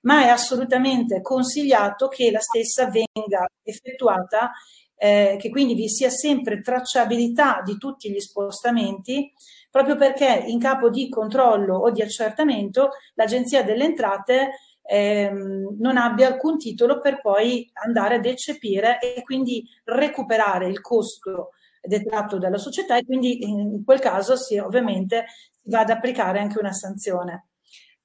ma 0.02 0.25
è 0.25 0.28
assolutamente 0.28 1.21
consigliato 1.21 2.09
che 2.09 2.30
la 2.30 2.40
stessa 2.40 2.90
venga 2.90 3.47
effettuata, 3.62 4.52
eh, 4.97 5.37
che 5.38 5.50
quindi 5.50 5.75
vi 5.75 5.88
sia 5.88 6.11
sempre 6.11 6.61
tracciabilità 6.61 7.62
di 7.64 7.76
tutti 7.76 8.11
gli 8.11 8.21
spostamenti, 8.21 9.33
proprio 9.71 9.97
perché 9.97 10.44
in 10.47 10.61
capo 10.61 10.88
di 10.88 11.09
controllo 11.09 11.76
o 11.76 11.90
di 11.90 12.00
accertamento 12.00 12.90
l'Agenzia 13.14 13.64
delle 13.64 13.85
Entrate 13.85 14.50
ehm, 14.83 15.76
non 15.78 15.97
abbia 15.97 16.28
alcun 16.28 16.59
titolo 16.59 17.00
per 17.00 17.21
poi 17.21 17.68
andare 17.85 18.16
ad 18.16 18.26
eccepire 18.26 18.99
e 19.00 19.23
quindi 19.23 19.66
recuperare 19.85 20.68
il 20.68 20.80
costo 20.80 21.50
detratto 21.83 22.38
dalla 22.38 22.59
società 22.59 22.97
e 22.97 23.04
quindi 23.04 23.42
in 23.42 23.85
quel 23.85 23.99
caso 23.99 24.37
si, 24.37 24.59
ovviamente 24.59 25.26
va 25.64 25.80
ad 25.80 25.90
applicare 25.90 26.38
anche 26.38 26.59
una 26.59 26.73
sanzione. 26.73 27.49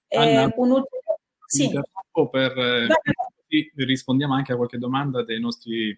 Anna, 0.10 0.44
eh, 0.44 0.54
un 0.56 0.72
ultimo... 0.72 1.20
sì. 1.46 1.70
per, 2.32 2.58
eh, 2.58 2.88
rispondiamo 3.76 4.34
anche 4.34 4.54
a 4.54 4.56
qualche 4.56 4.78
domanda 4.78 5.24
dei 5.24 5.40
nostri 5.40 5.98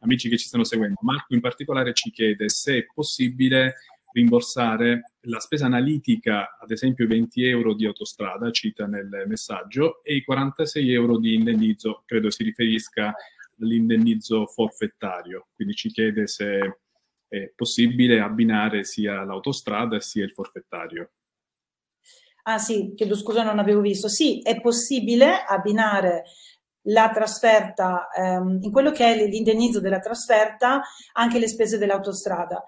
amici 0.00 0.28
che 0.28 0.36
ci 0.36 0.46
stanno 0.46 0.64
seguendo. 0.64 0.96
Marco 1.02 1.34
in 1.34 1.40
particolare 1.40 1.92
ci 1.92 2.10
chiede 2.10 2.48
se 2.48 2.78
è 2.78 2.86
possibile 2.92 3.74
rimborsare 4.12 5.14
la 5.22 5.40
spesa 5.40 5.66
analitica, 5.66 6.58
ad 6.60 6.70
esempio 6.70 7.04
i 7.04 7.08
20 7.08 7.44
euro 7.46 7.74
di 7.74 7.86
autostrada, 7.86 8.50
cita 8.50 8.86
nel 8.86 9.24
messaggio, 9.26 10.02
e 10.04 10.16
i 10.16 10.22
46 10.22 10.92
euro 10.92 11.18
di 11.18 11.34
indennizzo, 11.34 12.02
credo 12.04 12.30
si 12.30 12.42
riferisca 12.42 13.14
all'indennizzo 13.60 14.46
forfettario. 14.46 15.48
Quindi 15.54 15.74
ci 15.74 15.88
chiede 15.90 16.26
se 16.26 16.80
è 17.28 17.50
possibile 17.56 18.20
abbinare 18.20 18.84
sia 18.84 19.24
l'autostrada 19.24 19.98
sia 20.00 20.24
il 20.24 20.32
forfettario. 20.32 21.12
Ah 22.44 22.58
sì, 22.58 22.92
chiedo 22.96 23.14
scusa, 23.14 23.44
non 23.44 23.58
avevo 23.60 23.80
visto. 23.80 24.08
Sì, 24.08 24.40
è 24.42 24.60
possibile 24.60 25.44
abbinare 25.46 26.24
la 26.86 27.10
trasferta, 27.10 28.08
ehm, 28.12 28.58
in 28.62 28.72
quello 28.72 28.90
che 28.90 29.04
è 29.12 29.16
l'indennizzo 29.26 29.78
della 29.80 30.00
trasferta, 30.00 30.82
anche 31.12 31.38
le 31.38 31.46
spese 31.46 31.78
dell'autostrada. 31.78 32.64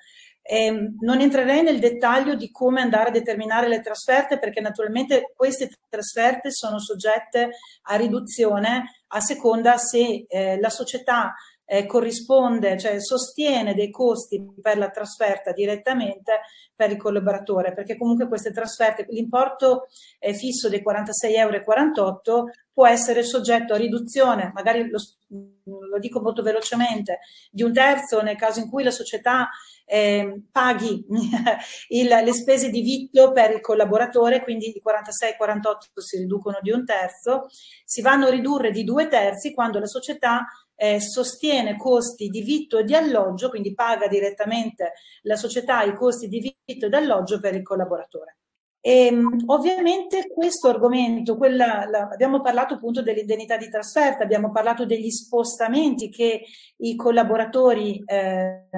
Eh, 0.47 0.93
non 1.01 1.21
entrerei 1.21 1.63
nel 1.63 1.81
dettaglio 1.81 2.35
di 2.37 2.51
come 2.53 2.83
andare 2.83 3.09
a 3.09 3.13
determinare 3.13 3.67
le 3.67 3.81
trasferte 3.81 4.39
perché 4.39 4.61
naturalmente 4.61 5.33
queste 5.35 5.71
trasferte 5.89 6.51
sono 6.53 6.79
soggette 6.79 7.49
a 7.85 7.97
riduzione 7.97 8.85
a 9.09 9.21
seconda 9.21 9.79
se 9.79 10.27
eh, 10.29 10.61
la 10.61 10.69
società 10.69 11.35
eh, 11.67 11.87
corrisponde, 11.87 12.79
cioè 12.79 13.01
sostiene 13.01 13.75
dei 13.75 13.91
costi 13.91 14.45
per 14.61 14.79
la 14.79 14.91
trasferta 14.91 15.53
direttamente 15.53 16.41
per 16.75 16.91
il 16.91 16.97
collaboratore, 16.97 17.73
perché 17.73 17.97
comunque 17.97 18.29
queste 18.29 18.51
trasferte, 18.51 19.07
l'importo 19.11 19.87
eh, 20.19 20.35
fisso 20.35 20.69
dei 20.69 20.83
46,48 20.83 21.31
euro 21.37 22.51
può 22.73 22.87
essere 22.87 23.23
soggetto 23.23 23.73
a 23.73 23.77
riduzione, 23.77 24.51
magari 24.53 24.89
lo, 24.91 24.99
lo, 25.29 25.99
dico 26.01 26.21
molto 26.21 26.43
velocemente, 26.43 27.21
di 27.51 27.63
un 27.63 27.73
terzo 27.73 28.21
nel 28.21 28.37
caso 28.37 28.59
in 28.59 28.69
cui 28.69 28.83
la 28.83 28.91
società 28.91 29.49
eh, 29.87 30.43
paghi 30.51 31.07
il, 31.91 32.09
le 32.09 32.33
spese 32.33 32.71
di 32.71 32.83
vitto 32.83 33.31
per 33.31 33.53
il 33.53 33.61
collaboratore, 33.61 34.43
quindi 34.43 34.67
i 34.75 34.83
46,48 34.85 36.01
si 36.01 36.19
riducono 36.19 36.59
di 36.61 36.73
un 36.73 36.85
terzo, 36.85 37.47
si 37.85 38.03
vanno 38.03 38.27
a 38.27 38.31
ridurre 38.31 38.73
di 38.73 38.83
due 38.83 39.07
terzi 39.07 39.55
quando 39.55 39.79
la 39.79 39.87
società 39.87 40.45
eh, 40.77 41.01
sostiene 41.01 41.77
costi 41.77 42.29
di 42.29 42.43
vitto 42.43 42.79
e 42.79 42.85
di 42.85 42.95
alloggio, 42.95 43.49
quindi 43.49 43.75
paga 43.75 44.07
direttamente 44.09 44.93
la 45.23 45.37
società 45.37 45.83
i 45.83 45.95
costi 45.95 46.29
di 46.29 46.41
vitto 46.67 46.87
e 46.87 46.89
di 46.89 46.95
alloggio 46.95 47.41
per 47.41 47.55
il 47.55 47.63
collaboratore. 47.63 48.39
E, 48.87 49.07
ehm, 49.07 49.45
ovviamente 49.47 50.29
questo 50.29 50.69
argomento, 50.69 51.39
quella, 51.39 51.87
la, 51.89 52.09
abbiamo 52.13 52.43
parlato 52.43 52.75
appunto 52.75 53.01
dell'indennità 53.03 53.57
di 53.57 53.71
trasferta, 53.71 54.25
abbiamo 54.25 54.51
parlato 54.51 54.85
degli 54.85 55.11
spostamenti 55.11 56.11
che 56.11 56.43
i 56.77 56.95
collaboratori 56.95 58.03
eh, 58.05 58.69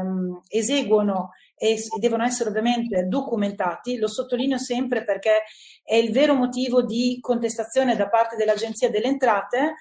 eseguono 0.49 1.31
e 1.57 1.79
devono 1.99 2.25
essere 2.25 2.51
ovviamente 2.51 3.07
documentati. 3.09 3.97
Lo 3.97 4.09
sottolineo 4.09 4.59
sempre 4.59 5.05
perché 5.05 5.43
è 5.83 5.95
il 5.95 6.13
vero 6.13 6.35
motivo 6.35 6.83
di 6.83 7.19
contestazione 7.21 7.97
da 7.97 8.09
parte 8.09 8.37
dell'Agenzia 8.37 8.91
delle 8.91 9.07
Entrate. 9.07 9.77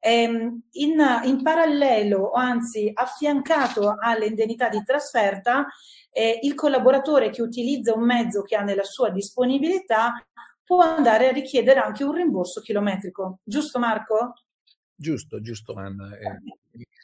Ehm, 0.00 0.62
in, 0.72 1.20
in 1.24 1.42
parallelo, 1.42 2.20
o 2.20 2.32
anzi 2.32 2.90
affiancato 2.94 3.96
alle 3.98 4.26
indennità 4.26 4.68
di 4.68 4.82
trasferta, 4.84 5.66
eh, 6.10 6.38
il 6.42 6.54
collaboratore 6.54 7.30
che 7.30 7.42
utilizza 7.42 7.94
un 7.94 8.04
mezzo 8.04 8.42
che 8.42 8.56
ha 8.56 8.62
nella 8.62 8.84
sua 8.84 9.10
disponibilità 9.10 10.12
può 10.64 10.82
andare 10.82 11.28
a 11.28 11.32
richiedere 11.32 11.80
anche 11.80 12.04
un 12.04 12.12
rimborso 12.12 12.60
chilometrico. 12.60 13.40
Giusto 13.42 13.78
Marco? 13.78 14.34
Giusto, 14.94 15.40
giusto 15.40 15.74
Anna. 15.74 16.10
Eh, 16.16 16.40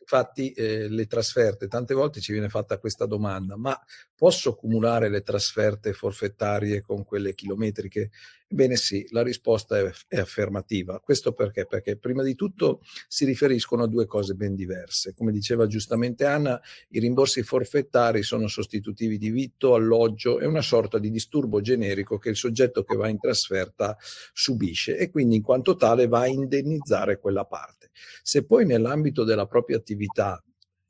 infatti 0.05 0.53
eh, 0.53 0.89
le 0.89 1.07
trasferte, 1.07 1.67
tante 1.67 1.95
volte 1.95 2.21
ci 2.21 2.33
viene 2.33 2.51
fatta 2.51 2.79
questa 2.79 3.07
domanda, 3.07 3.57
ma 3.57 3.79
posso 4.15 4.55
cumulare 4.55 5.09
le 5.09 5.23
trasferte 5.23 5.95
forfettarie 5.95 6.83
con 6.83 7.05
quelle 7.05 7.35
chilometriche? 7.35 8.11
Ebbene 8.47 8.77
sì, 8.77 9.07
la 9.11 9.23
risposta 9.23 9.79
è, 9.79 9.91
è, 10.07 10.19
affermativa. 10.19 11.01
Questo 11.01 11.33
perché? 11.33 11.67
Perché 11.67 11.97
prima 11.97 12.23
di 12.23 12.35
tutto 12.35 12.83
si 13.09 13.25
riferiscono 13.25 13.85
a 13.85 13.89
due 13.89 14.07
cose 14.07 14.35
ben 14.35 14.55
diverse. 14.55 15.15
Come 15.15 15.33
diceva 15.33 15.67
giustamente 15.67 16.27
Anna, 16.27 16.61
i 16.91 17.01
rimborsi 17.01 17.43
forfettari 17.43 18.23
sono 18.23 18.47
sostitutivi 18.47 19.17
di 19.19 19.31
vitto, 19.31 19.75
alloggio 19.75 20.39
e 20.39 20.47
una 20.47 20.63
sorta 20.63 20.99
di 20.99 21.11
disturbo 21.11 21.63
generico 21.63 22.19
che 22.19 22.29
il 22.29 22.37
soggetto 22.37 22.85
che 22.85 22.95
va 22.95 23.09
in 23.09 23.19
trasferta 23.19 23.97
subisce 24.33 24.99
e 24.99 25.11
quindi 25.11 25.37
in 25.37 25.43
quanto 25.43 25.75
tale 25.75 26.07
va 26.07 26.21
a 26.21 26.29
indennizzare 26.29 27.19
quella 27.19 27.45
parte. 27.45 27.84
Se 28.23 28.45
poi 28.45 28.65
nell'ambito 28.67 29.25
della 29.25 29.47
propria 29.47 29.77
attività 29.77 30.43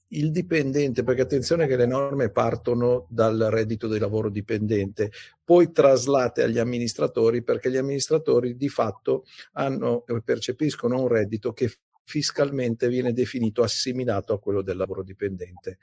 il 0.09 0.31
dipendente, 0.31 1.03
perché 1.03 1.23
attenzione 1.23 1.67
che 1.67 1.77
le 1.77 1.87
norme 1.87 2.31
partono 2.31 3.07
dal 3.09 3.49
reddito 3.51 3.89
di 3.89 3.99
lavoro 3.99 4.31
dipendente, 4.31 5.11
poi 5.43 5.73
traslate 5.73 6.43
agli 6.43 6.59
amministratori 6.59 7.43
perché 7.43 7.71
gli 7.71 7.77
amministratori 7.77 8.57
di 8.57 8.69
fatto 8.69 9.25
hanno, 9.53 10.05
percepiscono 10.25 11.01
un 11.01 11.09
reddito 11.09 11.53
che 11.53 11.71
fiscalmente 12.05 12.89
viene 12.89 13.13
definito 13.13 13.63
assimilato 13.63 14.33
a 14.33 14.39
quello 14.39 14.63
del 14.63 14.77
lavoro 14.77 15.03
dipendente. 15.03 15.79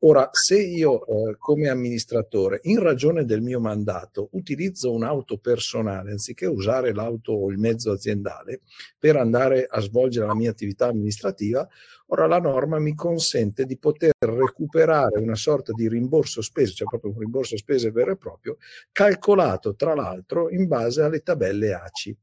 Ora, 0.00 0.28
se 0.32 0.60
io 0.60 1.04
eh, 1.06 1.36
come 1.38 1.68
amministratore, 1.68 2.60
in 2.62 2.80
ragione 2.80 3.24
del 3.24 3.42
mio 3.42 3.60
mandato, 3.60 4.28
utilizzo 4.32 4.92
un'auto 4.92 5.38
personale 5.38 6.12
anziché 6.12 6.46
usare 6.46 6.92
l'auto 6.92 7.32
o 7.32 7.50
il 7.50 7.58
mezzo 7.58 7.90
aziendale 7.90 8.60
per 8.98 9.16
andare 9.16 9.66
a 9.68 9.80
svolgere 9.80 10.26
la 10.26 10.34
mia 10.34 10.50
attività 10.50 10.86
amministrativa, 10.86 11.68
ora 12.06 12.26
la 12.26 12.38
norma 12.38 12.78
mi 12.78 12.94
consente 12.94 13.64
di 13.64 13.76
poter 13.76 14.12
recuperare 14.18 15.20
una 15.20 15.34
sorta 15.34 15.72
di 15.72 15.88
rimborso 15.88 16.42
spese, 16.42 16.74
cioè 16.74 16.88
proprio 16.88 17.12
un 17.12 17.18
rimborso 17.18 17.56
spese 17.56 17.90
vero 17.90 18.12
e 18.12 18.16
proprio, 18.16 18.56
calcolato 18.92 19.74
tra 19.74 19.94
l'altro 19.94 20.50
in 20.50 20.66
base 20.66 21.02
alle 21.02 21.20
tabelle 21.20 21.72
ACI. 21.74 22.16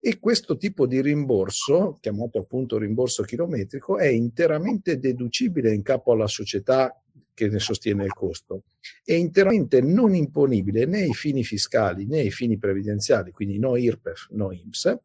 E 0.00 0.18
questo 0.20 0.56
tipo 0.56 0.86
di 0.86 1.00
rimborso, 1.00 1.98
chiamato 2.00 2.38
appunto 2.38 2.78
rimborso 2.78 3.22
chilometrico, 3.24 3.98
è 3.98 4.06
interamente 4.06 4.98
deducibile 4.98 5.74
in 5.74 5.82
capo 5.82 6.12
alla 6.12 6.28
società 6.28 6.94
che 7.38 7.48
ne 7.48 7.60
sostiene 7.60 8.04
il 8.04 8.12
costo. 8.12 8.64
È 9.04 9.12
interamente 9.12 9.80
non 9.80 10.12
imponibile 10.12 10.86
né 10.86 11.02
ai 11.02 11.14
fini 11.14 11.44
fiscali 11.44 12.04
né 12.04 12.18
ai 12.18 12.32
fini 12.32 12.58
previdenziali, 12.58 13.30
quindi 13.30 13.60
no 13.60 13.76
IRPEF, 13.76 14.30
no 14.30 14.50
IMSS, 14.50 14.98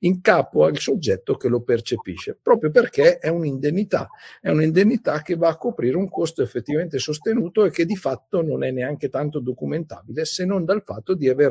in 0.00 0.20
capo 0.20 0.64
al 0.64 0.78
soggetto 0.78 1.36
che 1.36 1.48
lo 1.48 1.62
percepisce, 1.62 2.38
proprio 2.40 2.70
perché 2.70 3.18
è 3.18 3.26
un'indennità, 3.26 4.08
è 4.40 4.50
un'indennità 4.50 5.20
che 5.22 5.34
va 5.34 5.48
a 5.48 5.56
coprire 5.56 5.96
un 5.96 6.08
costo 6.08 6.42
effettivamente 6.42 7.00
sostenuto 7.00 7.64
e 7.64 7.70
che 7.70 7.84
di 7.84 7.96
fatto 7.96 8.40
non 8.40 8.62
è 8.62 8.70
neanche 8.70 9.08
tanto 9.08 9.40
documentabile 9.40 10.24
se 10.24 10.44
non 10.44 10.64
dal 10.64 10.84
fatto 10.84 11.14
di 11.14 11.28
aver 11.28 11.50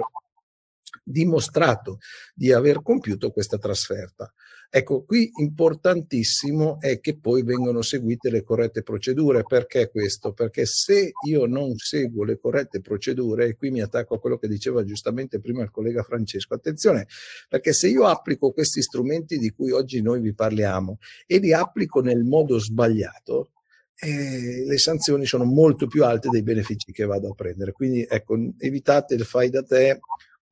dimostrato 1.09 1.99
di 2.33 2.51
aver 2.51 2.81
compiuto 2.81 3.31
questa 3.31 3.57
trasferta. 3.57 4.31
Ecco, 4.71 5.03
qui 5.03 5.31
importantissimo 5.37 6.79
è 6.79 6.99
che 6.99 7.17
poi 7.17 7.41
vengano 7.41 7.81
seguite 7.81 8.29
le 8.29 8.43
corrette 8.43 8.83
procedure. 8.83 9.41
Perché 9.41 9.89
questo? 9.89 10.31
Perché 10.31 10.67
se 10.67 11.11
io 11.25 11.47
non 11.47 11.75
seguo 11.75 12.23
le 12.23 12.37
corrette 12.37 12.79
procedure, 12.79 13.47
e 13.47 13.55
qui 13.55 13.71
mi 13.71 13.81
attacco 13.81 14.13
a 14.13 14.19
quello 14.19 14.37
che 14.37 14.47
diceva 14.47 14.83
giustamente 14.83 15.39
prima 15.39 15.63
il 15.63 15.71
collega 15.71 16.03
Francesco, 16.03 16.53
attenzione, 16.53 17.07
perché 17.47 17.73
se 17.73 17.87
io 17.87 18.05
applico 18.05 18.51
questi 18.51 18.83
strumenti 18.83 19.39
di 19.39 19.49
cui 19.49 19.71
oggi 19.71 20.03
noi 20.03 20.21
vi 20.21 20.35
parliamo 20.35 20.99
e 21.25 21.39
li 21.39 21.51
applico 21.51 22.01
nel 22.01 22.23
modo 22.23 22.59
sbagliato, 22.59 23.53
eh, 24.01 24.65
le 24.67 24.77
sanzioni 24.77 25.25
sono 25.25 25.45
molto 25.45 25.87
più 25.87 26.05
alte 26.05 26.29
dei 26.29 26.43
benefici 26.43 26.91
che 26.91 27.05
vado 27.05 27.31
a 27.31 27.33
prendere. 27.33 27.71
Quindi 27.71 28.05
ecco, 28.07 28.37
evitate 28.59 29.15
il 29.15 29.25
fai 29.25 29.49
da 29.49 29.63
te 29.63 29.99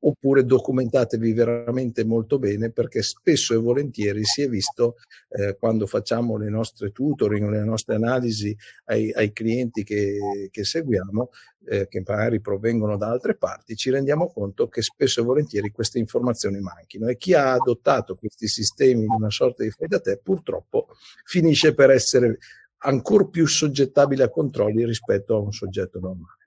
oppure 0.00 0.44
documentatevi 0.44 1.32
veramente 1.32 2.04
molto 2.04 2.38
bene 2.38 2.70
perché 2.70 3.02
spesso 3.02 3.54
e 3.54 3.56
volentieri 3.56 4.24
si 4.24 4.42
è 4.42 4.48
visto 4.48 4.96
eh, 5.28 5.56
quando 5.58 5.86
facciamo 5.86 6.36
le 6.36 6.48
nostre 6.48 6.90
tutoring, 6.90 7.48
le 7.48 7.64
nostre 7.64 7.96
analisi 7.96 8.56
ai, 8.84 9.12
ai 9.12 9.32
clienti 9.32 9.82
che, 9.82 10.48
che 10.50 10.64
seguiamo, 10.64 11.30
eh, 11.66 11.88
che 11.88 12.02
magari 12.06 12.40
provengono 12.40 12.96
da 12.96 13.08
altre 13.08 13.36
parti, 13.36 13.76
ci 13.76 13.90
rendiamo 13.90 14.30
conto 14.30 14.68
che 14.68 14.82
spesso 14.82 15.20
e 15.20 15.24
volentieri 15.24 15.70
queste 15.70 15.98
informazioni 15.98 16.60
manchino 16.60 17.08
e 17.08 17.16
chi 17.16 17.34
ha 17.34 17.52
adottato 17.52 18.14
questi 18.14 18.46
sistemi 18.46 19.04
in 19.04 19.10
una 19.10 19.30
sorta 19.30 19.62
di 19.62 19.70
fai 19.70 19.88
da 19.88 20.00
te 20.00 20.18
purtroppo 20.22 20.88
finisce 21.24 21.74
per 21.74 21.90
essere 21.90 22.38
ancora 22.82 23.24
più 23.24 23.46
soggettabile 23.46 24.22
a 24.22 24.30
controlli 24.30 24.84
rispetto 24.84 25.34
a 25.34 25.40
un 25.40 25.52
soggetto 25.52 25.98
normale. 25.98 26.37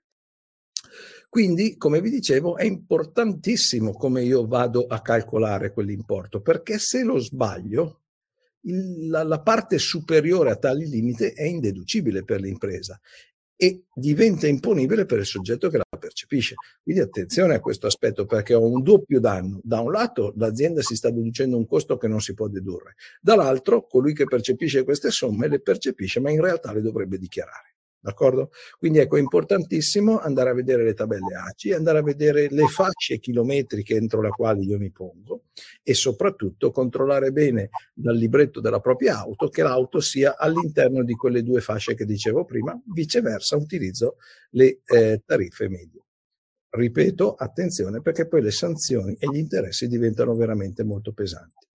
Quindi, 1.32 1.78
come 1.78 2.02
vi 2.02 2.10
dicevo, 2.10 2.58
è 2.58 2.64
importantissimo 2.64 3.94
come 3.94 4.22
io 4.22 4.46
vado 4.46 4.84
a 4.84 5.00
calcolare 5.00 5.72
quell'importo, 5.72 6.42
perché 6.42 6.76
se 6.76 7.04
lo 7.04 7.18
sbaglio, 7.18 8.02
il, 8.64 9.08
la, 9.08 9.22
la 9.22 9.40
parte 9.40 9.78
superiore 9.78 10.50
a 10.50 10.56
tali 10.56 10.86
limite 10.86 11.32
è 11.32 11.44
indeducibile 11.44 12.22
per 12.22 12.42
l'impresa 12.42 13.00
e 13.56 13.84
diventa 13.94 14.46
imponibile 14.46 15.06
per 15.06 15.20
il 15.20 15.24
soggetto 15.24 15.70
che 15.70 15.78
la 15.78 15.86
percepisce. 15.98 16.56
Quindi 16.82 17.00
attenzione 17.00 17.54
a 17.54 17.60
questo 17.60 17.86
aspetto 17.86 18.26
perché 18.26 18.52
ho 18.52 18.66
un 18.66 18.82
doppio 18.82 19.18
danno. 19.18 19.58
Da 19.62 19.80
un 19.80 19.90
lato 19.90 20.34
l'azienda 20.36 20.82
si 20.82 20.96
sta 20.96 21.08
deducendo 21.08 21.56
un 21.56 21.64
costo 21.64 21.96
che 21.96 22.08
non 22.08 22.20
si 22.20 22.34
può 22.34 22.46
dedurre, 22.48 22.96
dall'altro 23.22 23.86
colui 23.86 24.12
che 24.12 24.24
percepisce 24.24 24.84
queste 24.84 25.10
somme 25.10 25.48
le 25.48 25.62
percepisce 25.62 26.20
ma 26.20 26.30
in 26.30 26.42
realtà 26.42 26.74
le 26.74 26.82
dovrebbe 26.82 27.16
dichiarare. 27.16 27.71
D'accordo? 28.04 28.50
Quindi 28.80 28.98
ecco, 28.98 29.16
è 29.16 29.20
importantissimo 29.20 30.18
andare 30.18 30.50
a 30.50 30.54
vedere 30.54 30.82
le 30.82 30.92
tabelle 30.92 31.36
ACI, 31.36 31.72
andare 31.72 31.98
a 31.98 32.02
vedere 32.02 32.48
le 32.50 32.66
fasce 32.66 33.20
chilometriche 33.20 33.94
entro 33.94 34.20
le 34.20 34.30
quali 34.30 34.66
io 34.66 34.76
mi 34.76 34.90
pongo 34.90 35.44
e 35.84 35.94
soprattutto 35.94 36.72
controllare 36.72 37.30
bene 37.30 37.70
dal 37.94 38.16
libretto 38.16 38.60
della 38.60 38.80
propria 38.80 39.18
auto 39.18 39.48
che 39.48 39.62
l'auto 39.62 40.00
sia 40.00 40.36
all'interno 40.36 41.04
di 41.04 41.14
quelle 41.14 41.44
due 41.44 41.60
fasce 41.60 41.94
che 41.94 42.04
dicevo 42.04 42.44
prima, 42.44 42.76
viceversa 42.92 43.54
utilizzo 43.54 44.16
le 44.50 44.80
eh, 44.84 45.22
tariffe 45.24 45.68
medie. 45.68 46.02
Ripeto, 46.70 47.34
attenzione 47.34 48.00
perché 48.00 48.26
poi 48.26 48.42
le 48.42 48.50
sanzioni 48.50 49.14
e 49.16 49.28
gli 49.28 49.36
interessi 49.36 49.86
diventano 49.86 50.34
veramente 50.34 50.82
molto 50.82 51.12
pesanti. 51.12 51.68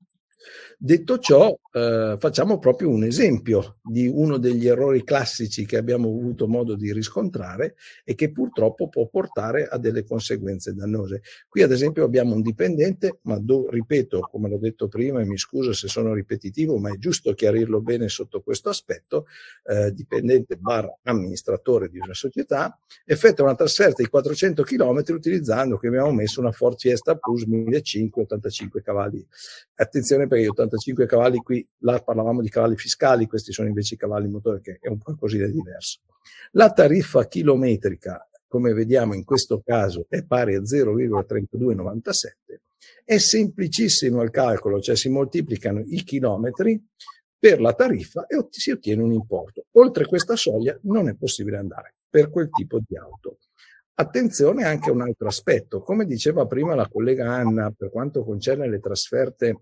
Detto 0.77 1.17
ciò, 1.17 1.57
eh, 1.71 2.15
facciamo 2.19 2.59
proprio 2.59 2.89
un 2.89 3.03
esempio 3.03 3.77
di 3.81 4.07
uno 4.07 4.37
degli 4.37 4.67
errori 4.67 5.03
classici 5.03 5.65
che 5.65 5.77
abbiamo 5.77 6.07
avuto 6.07 6.47
modo 6.47 6.75
di 6.75 6.93
riscontrare 6.93 7.75
e 8.03 8.13
che 8.15 8.31
purtroppo 8.31 8.89
può 8.89 9.07
portare 9.07 9.67
a 9.67 9.77
delle 9.77 10.03
conseguenze 10.03 10.73
dannose. 10.73 11.21
Qui 11.47 11.61
ad 11.63 11.71
esempio 11.71 12.03
abbiamo 12.03 12.35
un 12.35 12.41
dipendente, 12.41 13.19
ma 13.23 13.39
do, 13.39 13.69
ripeto, 13.69 14.19
come 14.31 14.49
l'ho 14.49 14.59
detto 14.59 14.87
prima, 14.87 15.21
e 15.21 15.25
mi 15.25 15.37
scuso 15.37 15.73
se 15.73 15.87
sono 15.87 16.13
ripetitivo, 16.13 16.77
ma 16.77 16.91
è 16.91 16.97
giusto 16.97 17.33
chiarirlo 17.33 17.81
bene 17.81 18.07
sotto 18.07 18.41
questo 18.41 18.69
aspetto, 18.69 19.25
eh, 19.63 19.91
dipendente 19.93 20.57
barra 20.57 20.95
amministratore 21.03 21.89
di 21.89 21.99
una 21.99 22.13
società, 22.13 22.79
effettua 23.05 23.45
una 23.45 23.55
trasferta 23.55 24.01
di 24.01 24.09
400 24.09 24.63
km 24.63 25.03
utilizzando, 25.09 25.77
che 25.77 25.87
abbiamo 25.87 26.11
messo 26.11 26.39
una 26.39 26.51
Ford 26.51 26.77
Fiesta 26.77 27.15
Plus 27.15 27.43
1500 27.43 28.27
85 28.27 28.81
cavalli. 28.81 29.25
Attenzione 29.75 30.27
perché 30.27 30.36
io 30.41 30.51
85 30.51 31.05
cavalli 31.05 31.37
qui, 31.37 31.67
là 31.79 31.99
parlavamo 31.99 32.41
di 32.41 32.49
cavalli 32.49 32.75
fiscali, 32.75 33.27
questi 33.27 33.51
sono 33.51 33.67
invece 33.67 33.95
i 33.95 33.97
cavalli 33.97 34.27
motore 34.27 34.61
che 34.61 34.79
è 34.81 34.87
un 34.87 34.99
così 35.17 35.37
di 35.37 35.51
diverso. 35.51 35.99
La 36.51 36.71
tariffa 36.71 37.27
chilometrica, 37.27 38.27
come 38.47 38.73
vediamo 38.73 39.13
in 39.13 39.23
questo 39.23 39.61
caso, 39.65 40.05
è 40.09 40.23
pari 40.23 40.55
a 40.55 40.61
0,3297. 40.61 42.31
È 43.03 43.17
semplicissimo 43.17 44.21
il 44.21 44.29
calcolo, 44.29 44.79
cioè 44.79 44.95
si 44.95 45.09
moltiplicano 45.09 45.81
i 45.85 46.03
chilometri 46.03 46.81
per 47.39 47.61
la 47.61 47.73
tariffa 47.73 48.25
e 48.25 48.45
si 48.49 48.71
ottiene 48.71 49.03
un 49.03 49.13
importo. 49.13 49.65
Oltre 49.73 50.05
questa 50.05 50.35
soglia 50.35 50.77
non 50.83 51.07
è 51.07 51.15
possibile 51.15 51.57
andare 51.57 51.95
per 52.09 52.29
quel 52.29 52.49
tipo 52.49 52.79
di 52.85 52.97
auto. 52.97 53.37
Attenzione 53.99 54.63
anche 54.63 54.89
a 54.89 54.93
un 54.93 55.01
altro 55.01 55.27
aspetto, 55.27 55.81
come 55.81 56.05
diceva 56.05 56.45
prima 56.45 56.75
la 56.75 56.87
collega 56.87 57.33
Anna 57.33 57.71
per 57.71 57.89
quanto 57.89 58.23
concerne 58.23 58.69
le 58.69 58.79
trasferte 58.79 59.61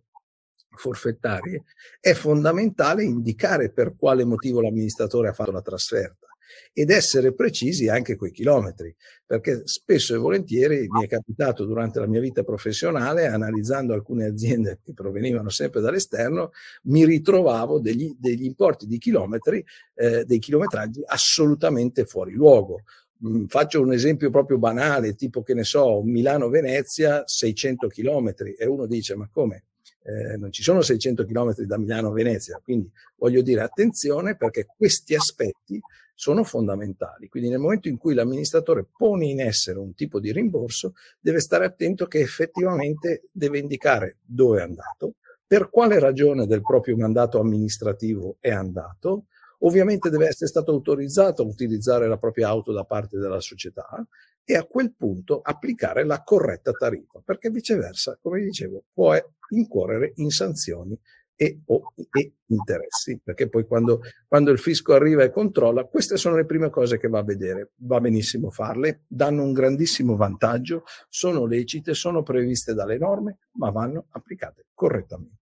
forfettarie, 0.77 1.63
è 1.99 2.13
fondamentale 2.13 3.03
indicare 3.03 3.71
per 3.71 3.95
quale 3.97 4.23
motivo 4.25 4.61
l'amministratore 4.61 5.29
ha 5.29 5.33
fatto 5.33 5.51
la 5.51 5.61
trasferta. 5.61 6.25
ed 6.73 6.89
essere 6.89 7.33
precisi 7.33 7.87
anche 7.87 8.15
coi 8.15 8.31
chilometri, 8.31 8.93
perché 9.25 9.61
spesso 9.65 10.13
e 10.13 10.17
volentieri 10.17 10.87
mi 10.89 11.03
è 11.03 11.07
capitato 11.07 11.65
durante 11.65 11.99
la 11.99 12.07
mia 12.07 12.19
vita 12.19 12.43
professionale, 12.43 13.27
analizzando 13.27 13.93
alcune 13.93 14.25
aziende 14.25 14.79
che 14.83 14.93
provenivano 14.93 15.49
sempre 15.49 15.81
dall'esterno, 15.81 16.51
mi 16.83 17.05
ritrovavo 17.05 17.79
degli, 17.79 18.15
degli 18.17 18.43
importi 18.43 18.87
di 18.87 18.97
chilometri, 18.97 19.63
eh, 19.95 20.25
dei 20.25 20.39
chilometraggi 20.39 21.01
assolutamente 21.05 22.05
fuori 22.05 22.33
luogo. 22.33 22.81
Mm, 23.25 23.45
faccio 23.45 23.81
un 23.81 23.93
esempio 23.93 24.29
proprio 24.29 24.57
banale, 24.57 25.15
tipo 25.15 25.41
che 25.41 25.53
ne 25.53 25.63
so, 25.63 26.01
Milano-Venezia, 26.03 27.23
600 27.25 27.87
chilometri, 27.87 28.53
e 28.53 28.65
uno 28.65 28.85
dice, 28.85 29.15
ma 29.15 29.29
come? 29.31 29.63
Eh, 30.07 30.37
non 30.37 30.51
ci 30.51 30.61
sono 30.61 30.81
600 30.81 31.25
km 31.25 31.55
da 31.61 31.79
Milano 31.79 32.09
a 32.09 32.13
Venezia, 32.13 32.61
quindi 32.63 32.91
voglio 33.15 33.41
dire 33.41 33.61
attenzione 33.61 34.37
perché 34.37 34.67
questi 34.77 35.15
aspetti 35.15 35.81
sono 36.13 36.43
fondamentali. 36.43 37.27
Quindi 37.27 37.49
nel 37.49 37.57
momento 37.59 37.87
in 37.87 37.97
cui 37.97 38.13
l'amministratore 38.13 38.85
pone 38.85 39.25
in 39.25 39.41
essere 39.41 39.79
un 39.79 39.95
tipo 39.95 40.19
di 40.19 40.31
rimborso, 40.31 40.93
deve 41.19 41.39
stare 41.39 41.65
attento 41.65 42.05
che 42.05 42.19
effettivamente 42.19 43.29
deve 43.31 43.57
indicare 43.57 44.17
dove 44.21 44.59
è 44.59 44.61
andato, 44.61 45.15
per 45.45 45.69
quale 45.69 45.99
ragione 45.99 46.45
del 46.45 46.61
proprio 46.61 46.95
mandato 46.95 47.39
amministrativo 47.39 48.37
è 48.39 48.51
andato, 48.51 49.25
ovviamente 49.59 50.09
deve 50.09 50.27
essere 50.27 50.49
stato 50.49 50.71
autorizzato 50.71 51.41
a 51.41 51.45
utilizzare 51.45 52.07
la 52.07 52.17
propria 52.17 52.49
auto 52.49 52.71
da 52.71 52.83
parte 52.83 53.17
della 53.17 53.41
società 53.41 54.05
e 54.45 54.55
a 54.55 54.63
quel 54.63 54.93
punto 54.95 55.41
applicare 55.41 56.05
la 56.05 56.21
corretta 56.23 56.71
tariffa, 56.71 57.21
perché 57.25 57.49
viceversa, 57.49 58.17
come 58.21 58.41
dicevo, 58.41 58.83
può 58.93 59.13
incorrere 59.49 60.13
in 60.17 60.29
sanzioni 60.29 60.97
e, 61.35 61.61
o, 61.65 61.93
e 62.11 62.33
interessi, 62.45 63.19
perché 63.21 63.49
poi 63.49 63.65
quando, 63.65 64.01
quando, 64.27 64.51
il 64.51 64.59
fisco 64.59 64.93
arriva 64.93 65.23
e 65.23 65.31
controlla, 65.31 65.85
queste 65.85 66.15
sono 66.15 66.35
le 66.35 66.45
prime 66.45 66.69
cose 66.69 66.97
che 66.97 67.07
va 67.07 67.19
a 67.19 67.23
vedere. 67.23 67.71
Va 67.77 67.99
benissimo 67.99 68.51
farle, 68.51 69.03
danno 69.07 69.43
un 69.43 69.51
grandissimo 69.51 70.15
vantaggio, 70.15 70.83
sono 71.09 71.45
lecite, 71.45 71.93
sono 71.93 72.23
previste 72.23 72.73
dalle 72.73 72.97
norme, 72.97 73.39
ma 73.53 73.71
vanno 73.71 74.05
applicate 74.11 74.67
correttamente. 74.73 75.43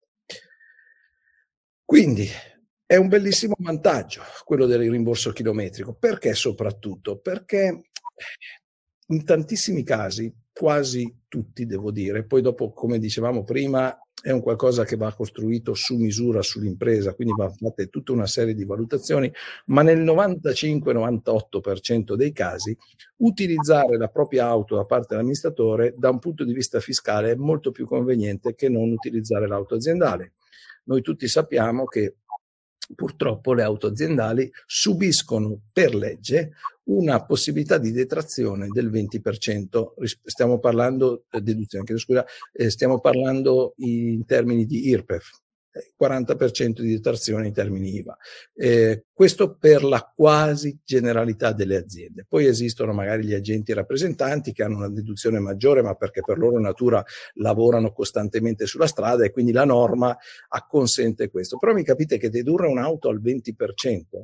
Quindi 1.83 2.25
è 2.85 2.95
un 2.95 3.09
bellissimo 3.09 3.55
vantaggio 3.57 4.21
quello 4.45 4.65
del 4.65 4.89
rimborso 4.89 5.31
chilometrico. 5.31 5.93
Perché 5.93 6.33
soprattutto? 6.33 7.17
Perché 7.17 7.89
in 9.11 9.23
tantissimi 9.23 9.83
casi, 9.83 10.33
quasi 10.51 11.19
tutti 11.27 11.65
devo 11.65 11.91
dire, 11.91 12.25
poi 12.25 12.41
dopo, 12.41 12.71
come 12.71 12.99
dicevamo 12.99 13.43
prima, 13.43 13.97
è 14.21 14.31
un 14.31 14.41
qualcosa 14.41 14.85
che 14.85 14.95
va 14.95 15.13
costruito 15.13 15.73
su 15.73 15.97
misura 15.97 16.41
sull'impresa, 16.41 17.13
quindi 17.15 17.33
va 17.35 17.49
fatta 17.49 17.83
tutta 17.85 18.11
una 18.11 18.27
serie 18.27 18.53
di 18.53 18.65
valutazioni, 18.65 19.33
ma 19.67 19.81
nel 19.81 20.03
95-98% 20.03 22.13
dei 22.13 22.31
casi 22.31 22.77
utilizzare 23.17 23.97
la 23.97 24.09
propria 24.09 24.45
auto 24.45 24.75
da 24.75 24.83
parte 24.83 25.07
dell'amministratore 25.09 25.95
da 25.97 26.09
un 26.09 26.19
punto 26.19 26.43
di 26.43 26.53
vista 26.53 26.79
fiscale 26.79 27.31
è 27.31 27.35
molto 27.35 27.71
più 27.71 27.87
conveniente 27.87 28.53
che 28.53 28.69
non 28.69 28.91
utilizzare 28.91 29.47
l'auto 29.47 29.73
aziendale. 29.75 30.33
Noi 30.83 31.01
tutti 31.01 31.27
sappiamo 31.27 31.85
che 31.85 32.17
purtroppo 32.95 33.53
le 33.53 33.63
auto 33.63 33.87
aziendali 33.87 34.49
subiscono 34.65 35.59
per 35.71 35.95
legge 35.95 36.51
una 36.83 37.23
possibilità 37.23 37.77
di 37.77 37.91
detrazione 37.91 38.67
del 38.67 38.89
20%, 38.89 39.93
stiamo 40.23 40.59
parlando, 40.59 41.25
eh, 41.31 41.41
deduzione, 41.41 41.85
scusa, 41.97 42.25
eh, 42.51 42.69
stiamo 42.69 42.99
parlando 42.99 43.73
in 43.77 44.25
termini 44.25 44.65
di 44.65 44.87
IRPEF, 44.89 45.29
40% 45.99 46.81
di 46.81 46.91
detrazione 46.91 47.47
in 47.47 47.53
termini 47.53 47.95
IVA. 47.95 48.17
Eh, 48.53 49.05
questo 49.13 49.55
per 49.55 49.83
la 49.83 50.11
quasi 50.15 50.79
generalità 50.83 51.53
delle 51.53 51.77
aziende. 51.77 52.25
Poi 52.27 52.45
esistono 52.45 52.93
magari 52.93 53.25
gli 53.25 53.33
agenti 53.33 53.73
rappresentanti 53.73 54.51
che 54.51 54.63
hanno 54.63 54.77
una 54.77 54.89
deduzione 54.89 55.39
maggiore, 55.39 55.81
ma 55.81 55.95
perché 55.95 56.21
per 56.21 56.37
loro 56.37 56.59
natura 56.59 57.03
lavorano 57.35 57.91
costantemente 57.91 58.65
sulla 58.65 58.87
strada 58.87 59.23
e 59.23 59.31
quindi 59.31 59.51
la 59.51 59.65
norma 59.65 60.17
acconsente 60.49 61.29
questo. 61.29 61.57
Però 61.57 61.73
mi 61.73 61.83
capite 61.83 62.17
che 62.17 62.29
dedurre 62.29 62.67
un'auto 62.67 63.09
al 63.09 63.21
20% 63.21 64.23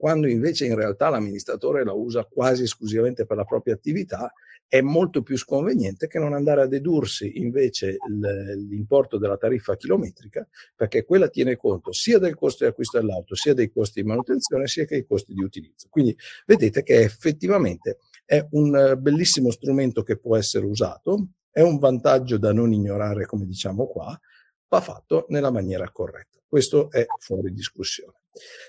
quando 0.00 0.28
invece 0.28 0.64
in 0.64 0.76
realtà 0.76 1.10
l'amministratore 1.10 1.84
la 1.84 1.92
usa 1.92 2.24
quasi 2.24 2.62
esclusivamente 2.62 3.26
per 3.26 3.36
la 3.36 3.44
propria 3.44 3.74
attività, 3.74 4.32
è 4.66 4.80
molto 4.80 5.22
più 5.22 5.36
sconveniente 5.36 6.06
che 6.06 6.18
non 6.18 6.32
andare 6.32 6.62
a 6.62 6.66
dedursi 6.66 7.38
invece 7.38 7.98
l'importo 8.08 9.18
della 9.18 9.36
tariffa 9.36 9.76
chilometrica, 9.76 10.48
perché 10.74 11.04
quella 11.04 11.28
tiene 11.28 11.56
conto 11.56 11.92
sia 11.92 12.18
del 12.18 12.34
costo 12.34 12.64
di 12.64 12.70
acquisto 12.70 12.98
dell'auto, 12.98 13.34
sia 13.34 13.52
dei 13.52 13.70
costi 13.70 14.00
di 14.00 14.08
manutenzione, 14.08 14.68
sia 14.68 14.86
che 14.86 14.94
dei 14.94 15.06
costi 15.06 15.34
di 15.34 15.42
utilizzo. 15.42 15.88
Quindi 15.90 16.16
vedete 16.46 16.82
che 16.82 17.00
effettivamente 17.00 17.98
è 18.24 18.42
un 18.52 18.96
bellissimo 18.98 19.50
strumento 19.50 20.02
che 20.02 20.16
può 20.16 20.34
essere 20.34 20.64
usato, 20.64 21.26
è 21.50 21.60
un 21.60 21.78
vantaggio 21.78 22.38
da 22.38 22.54
non 22.54 22.72
ignorare, 22.72 23.26
come 23.26 23.44
diciamo 23.44 23.86
qua, 23.86 24.18
va 24.70 24.80
fatto 24.80 25.26
nella 25.28 25.50
maniera 25.50 25.90
corretta. 25.90 26.38
Questo 26.46 26.90
è 26.90 27.04
fuori 27.18 27.52
discussione. 27.52 28.14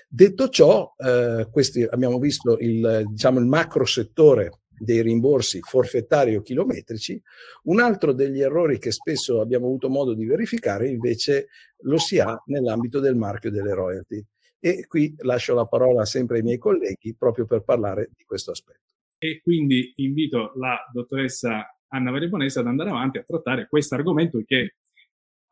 Detto 0.08 0.48
ciò, 0.48 0.92
eh, 0.98 1.48
questi 1.50 1.82
abbiamo 1.82 2.18
visto 2.18 2.58
il, 2.58 3.04
diciamo, 3.06 3.38
il 3.38 3.46
macro 3.46 3.84
settore 3.84 4.58
dei 4.68 5.00
rimborsi 5.00 5.60
forfettari 5.60 6.34
o 6.34 6.42
chilometrici. 6.42 7.20
Un 7.64 7.80
altro 7.80 8.12
degli 8.12 8.40
errori 8.40 8.78
che 8.78 8.90
spesso 8.90 9.40
abbiamo 9.40 9.66
avuto 9.66 9.88
modo 9.88 10.12
di 10.12 10.26
verificare 10.26 10.88
invece 10.88 11.48
lo 11.84 11.98
si 11.98 12.18
ha 12.18 12.40
nell'ambito 12.46 12.98
del 12.98 13.14
marchio 13.14 13.50
delle 13.50 13.74
royalty. 13.74 14.24
E 14.58 14.86
qui 14.86 15.14
lascio 15.18 15.54
la 15.54 15.66
parola 15.66 16.04
sempre 16.04 16.38
ai 16.38 16.42
miei 16.42 16.58
colleghi 16.58 17.14
proprio 17.16 17.46
per 17.46 17.62
parlare 17.62 18.10
di 18.16 18.24
questo 18.24 18.50
aspetto. 18.50 18.80
E 19.18 19.40
quindi 19.40 19.92
invito 19.96 20.52
la 20.56 20.76
dottoressa 20.92 21.76
Anna 21.88 22.10
Maria 22.10 22.28
Bonesa 22.28 22.60
ad 22.60 22.66
andare 22.66 22.90
avanti 22.90 23.18
a 23.18 23.22
trattare 23.22 23.68
questo 23.68 23.94
argomento 23.94 24.42
che 24.44 24.76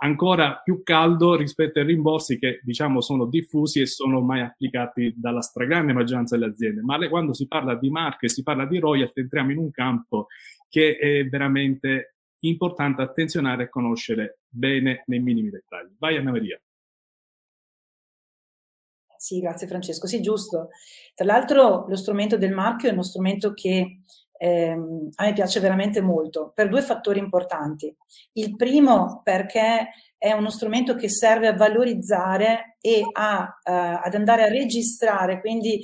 ancora 0.03 0.61
più 0.63 0.83
caldo 0.83 1.37
rispetto 1.37 1.79
ai 1.79 1.87
rimborsi 1.87 2.39
che 2.39 2.61
diciamo 2.63 3.01
sono 3.01 3.27
diffusi 3.27 3.81
e 3.81 3.87
sono 3.87 4.21
mai 4.21 4.41
applicati 4.41 5.15
dalla 5.17 5.43
stragrande 5.43 5.93
maggioranza 5.93 6.37
delle 6.37 6.51
aziende. 6.51 6.83
Ma 6.83 6.99
quando 7.09 7.35
si 7.35 7.47
parla 7.47 7.75
di 7.75 7.91
marche, 7.91 8.29
si 8.29 8.43
parla 8.43 8.67
di 8.67 8.79
royalty, 8.79 9.21
entriamo 9.21 9.53
in 9.53 9.59
un 9.59 9.71
campo 9.71 10.27
che 10.69 10.97
è 10.97 11.25
veramente 11.27 12.17
importante 12.41 13.03
attenzionare 13.03 13.65
e 13.65 13.69
conoscere 13.69 14.41
bene 14.49 15.03
nei 15.07 15.21
minimi 15.21 15.51
dettagli. 15.51 15.95
Vai 15.99 16.17
Anna 16.17 16.31
Maria. 16.31 16.61
Sì, 19.17 19.39
grazie 19.41 19.67
Francesco. 19.67 20.07
Sì, 20.07 20.23
giusto. 20.23 20.71
Tra 21.15 21.27
l'altro 21.27 21.87
lo 21.87 21.97
strumento 21.97 22.39
del 22.39 22.55
marchio 22.55 22.89
è 22.89 22.93
uno 22.93 23.03
strumento 23.03 23.53
che 23.53 24.01
ehm, 24.41 25.11
a 25.17 25.25
me 25.25 25.33
piace 25.35 25.61
veramente 25.61 26.01
molto 26.01 26.53
per 26.55 26.69
due 26.69 26.81
fattori 26.81 27.19
importanti. 27.19 27.95
Il 28.33 28.57
primo 28.57 29.21
perché 29.23 29.91
è 30.17 30.33
uno 30.33 30.49
strumento 30.49 30.95
che 30.95 31.11
serve 31.11 31.47
a 31.47 31.57
valorizzare 31.57 32.77
e 32.81 33.03
a, 33.13 33.43
uh, 33.43 33.71
ad 34.03 34.15
andare 34.15 34.45
a 34.45 34.49
registrare, 34.49 35.41
quindi 35.41 35.81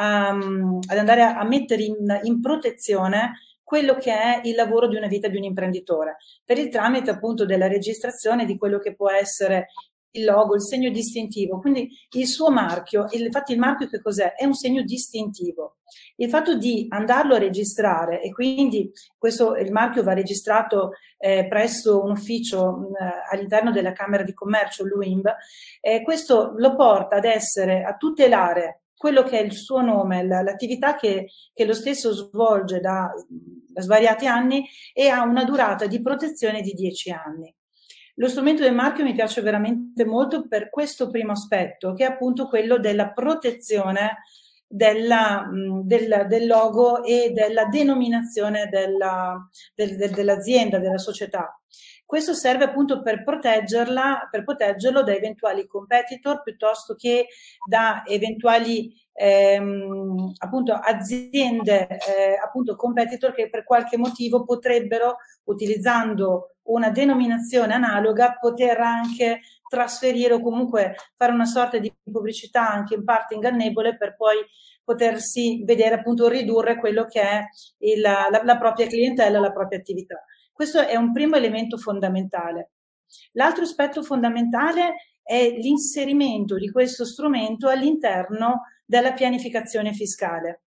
um, 0.00 0.78
ad 0.88 0.98
andare 0.98 1.22
a, 1.22 1.38
a 1.38 1.44
mettere 1.44 1.82
in, 1.82 2.20
in 2.22 2.40
protezione 2.40 3.32
quello 3.62 3.96
che 3.96 4.12
è 4.12 4.40
il 4.44 4.54
lavoro 4.54 4.88
di 4.88 4.96
una 4.96 5.08
vita 5.08 5.28
di 5.28 5.36
un 5.36 5.44
imprenditore, 5.44 6.16
per 6.42 6.56
il 6.56 6.70
tramite 6.70 7.10
appunto 7.10 7.44
della 7.44 7.68
registrazione 7.68 8.46
di 8.46 8.56
quello 8.56 8.78
che 8.78 8.94
può 8.94 9.10
essere 9.10 9.68
il 10.12 10.24
logo, 10.24 10.54
il 10.54 10.62
segno 10.62 10.90
distintivo, 10.90 11.60
quindi 11.60 11.88
il 12.16 12.26
suo 12.26 12.50
marchio, 12.50 13.06
infatti 13.10 13.52
il 13.52 13.58
marchio 13.58 13.88
che 13.88 14.00
cos'è? 14.00 14.34
È 14.34 14.44
un 14.44 14.54
segno 14.54 14.82
distintivo. 14.82 15.76
Il 16.16 16.28
fatto 16.28 16.56
di 16.56 16.86
andarlo 16.88 17.34
a 17.34 17.38
registrare 17.38 18.20
e 18.20 18.32
quindi 18.32 18.90
questo, 19.16 19.54
il 19.56 19.70
marchio 19.70 20.02
va 20.02 20.12
registrato 20.12 20.92
eh, 21.16 21.46
presso 21.48 22.02
un 22.02 22.10
ufficio 22.10 22.88
eh, 22.88 23.32
all'interno 23.32 23.70
della 23.70 23.92
Camera 23.92 24.22
di 24.22 24.34
Commercio, 24.34 24.84
l'UIMB, 24.84 25.26
eh, 25.80 26.02
questo 26.02 26.54
lo 26.56 26.74
porta 26.74 27.16
ad 27.16 27.24
essere, 27.24 27.82
a 27.82 27.96
tutelare 27.96 28.82
quello 28.96 29.22
che 29.22 29.38
è 29.38 29.42
il 29.42 29.52
suo 29.52 29.80
nome, 29.80 30.26
l'attività 30.26 30.96
che, 30.96 31.30
che 31.54 31.64
lo 31.64 31.72
stesso 31.72 32.12
svolge 32.12 32.80
da, 32.80 33.08
da 33.28 33.80
svariati 33.80 34.26
anni 34.26 34.68
e 34.92 35.08
ha 35.08 35.22
una 35.22 35.44
durata 35.44 35.86
di 35.86 36.02
protezione 36.02 36.60
di 36.60 36.72
10 36.72 37.10
anni. 37.12 37.54
Lo 38.18 38.28
strumento 38.28 38.62
del 38.62 38.74
marchio 38.74 39.04
mi 39.04 39.14
piace 39.14 39.40
veramente 39.40 40.04
molto 40.04 40.48
per 40.48 40.70
questo 40.70 41.08
primo 41.08 41.32
aspetto, 41.32 41.92
che 41.94 42.04
è 42.04 42.08
appunto 42.08 42.48
quello 42.48 42.78
della 42.78 43.10
protezione 43.12 44.22
della, 44.66 45.48
del, 45.84 46.26
del, 46.28 46.46
logo 46.46 47.04
e 47.04 47.30
della 47.32 47.66
denominazione 47.66 48.68
della, 48.68 49.48
del, 49.72 49.96
del, 49.96 50.10
dell'azienda, 50.10 50.78
della 50.78 50.98
società. 50.98 51.60
Questo 52.04 52.34
serve 52.34 52.64
appunto 52.64 53.02
per 53.02 53.22
proteggerla, 53.22 54.28
per 54.30 54.42
proteggerlo 54.42 55.02
da 55.02 55.12
eventuali 55.12 55.66
competitor 55.66 56.42
piuttosto 56.42 56.94
che 56.94 57.28
da 57.68 58.02
eventuali 58.04 58.92
ehm, 59.12 60.32
appunto 60.38 60.72
aziende, 60.72 61.86
eh, 61.86 62.36
appunto 62.42 62.76
competitor 62.76 63.32
che 63.32 63.48
per 63.48 63.62
qualche 63.62 63.96
motivo 63.96 64.44
potrebbero, 64.44 65.18
utilizzando 65.44 66.56
una 66.68 66.90
denominazione 66.90 67.74
analoga, 67.74 68.36
poter 68.40 68.80
anche 68.80 69.40
trasferire 69.68 70.34
o 70.34 70.40
comunque 70.40 70.94
fare 71.16 71.32
una 71.32 71.44
sorta 71.44 71.78
di 71.78 71.92
pubblicità 72.02 72.68
anche 72.70 72.94
in 72.94 73.04
parte 73.04 73.34
ingannevole 73.34 73.96
per 73.96 74.16
poi 74.16 74.36
potersi 74.82 75.62
vedere 75.64 75.96
appunto 75.96 76.28
ridurre 76.28 76.78
quello 76.78 77.04
che 77.04 77.20
è 77.20 77.44
il, 77.78 78.00
la, 78.00 78.28
la 78.42 78.56
propria 78.56 78.86
clientela, 78.86 79.38
la 79.38 79.52
propria 79.52 79.78
attività. 79.78 80.24
Questo 80.52 80.80
è 80.80 80.96
un 80.96 81.12
primo 81.12 81.36
elemento 81.36 81.76
fondamentale. 81.76 82.70
L'altro 83.32 83.64
aspetto 83.64 84.02
fondamentale 84.02 84.94
è 85.22 85.50
l'inserimento 85.58 86.56
di 86.56 86.70
questo 86.70 87.04
strumento 87.04 87.68
all'interno 87.68 88.62
della 88.84 89.12
pianificazione 89.12 89.92
fiscale 89.92 90.62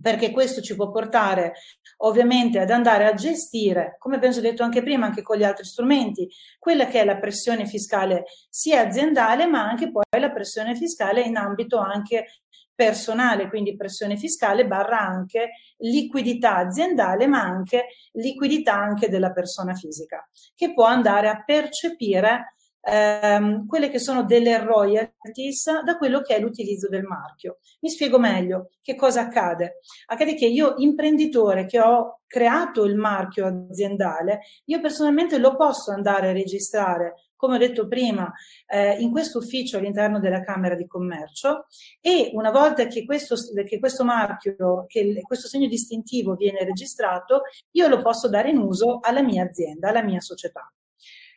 perché 0.00 0.30
questo 0.30 0.60
ci 0.60 0.76
può 0.76 0.90
portare 0.90 1.52
ovviamente 1.98 2.58
ad 2.58 2.70
andare 2.70 3.06
a 3.06 3.14
gestire, 3.14 3.96
come 3.98 4.16
abbiamo 4.16 4.38
detto 4.40 4.62
anche 4.62 4.82
prima, 4.82 5.06
anche 5.06 5.22
con 5.22 5.36
gli 5.36 5.44
altri 5.44 5.64
strumenti, 5.64 6.28
quella 6.58 6.86
che 6.86 7.00
è 7.00 7.04
la 7.04 7.18
pressione 7.18 7.66
fiscale 7.66 8.24
sia 8.48 8.80
aziendale, 8.80 9.46
ma 9.46 9.66
anche 9.66 9.90
poi 9.90 10.04
la 10.18 10.30
pressione 10.30 10.74
fiscale 10.74 11.22
in 11.22 11.36
ambito 11.36 11.78
anche 11.78 12.26
personale, 12.74 13.48
quindi 13.48 13.76
pressione 13.76 14.16
fiscale 14.16 14.66
barra 14.66 15.00
anche 15.00 15.50
liquidità 15.78 16.56
aziendale, 16.56 17.26
ma 17.26 17.42
anche 17.42 17.88
liquidità 18.12 18.74
anche 18.74 19.10
della 19.10 19.32
persona 19.32 19.74
fisica, 19.74 20.26
che 20.54 20.72
può 20.72 20.84
andare 20.84 21.28
a 21.28 21.42
percepire 21.44 22.54
ehm, 22.82 23.66
quelle 23.66 23.90
che 23.90 23.98
sono 23.98 24.24
delle 24.24 24.58
royalties 24.58 25.82
da 25.82 25.96
quello 25.96 26.20
che 26.20 26.36
è 26.36 26.40
l'utilizzo 26.40 26.88
del 26.88 27.02
marchio. 27.02 27.58
Mi 27.80 27.90
spiego 27.90 28.18
meglio 28.18 28.70
che 28.82 28.94
cosa 28.94 29.22
accade. 29.22 29.80
Accade 30.06 30.34
che 30.34 30.46
io, 30.46 30.74
imprenditore 30.78 31.66
che 31.66 31.80
ho 31.80 32.20
creato 32.26 32.84
il 32.84 32.96
marchio 32.96 33.46
aziendale, 33.46 34.40
io 34.66 34.80
personalmente 34.80 35.38
lo 35.38 35.56
posso 35.56 35.90
andare 35.90 36.28
a 36.30 36.32
registrare 36.32 37.14
come 37.40 37.54
ho 37.54 37.58
detto 37.58 37.88
prima, 37.88 38.30
eh, 38.66 39.00
in 39.00 39.10
questo 39.10 39.38
ufficio 39.38 39.78
all'interno 39.78 40.20
della 40.20 40.42
Camera 40.42 40.74
di 40.74 40.86
Commercio 40.86 41.68
e 41.98 42.32
una 42.34 42.50
volta 42.50 42.84
che 42.86 43.06
questo, 43.06 43.34
che 43.64 43.78
questo 43.78 44.04
marchio, 44.04 44.84
che 44.86 45.22
questo 45.22 45.48
segno 45.48 45.66
distintivo 45.66 46.34
viene 46.34 46.62
registrato, 46.64 47.44
io 47.70 47.88
lo 47.88 48.02
posso 48.02 48.28
dare 48.28 48.50
in 48.50 48.58
uso 48.58 48.98
alla 49.00 49.22
mia 49.22 49.42
azienda, 49.42 49.88
alla 49.88 50.02
mia 50.02 50.20
società. 50.20 50.70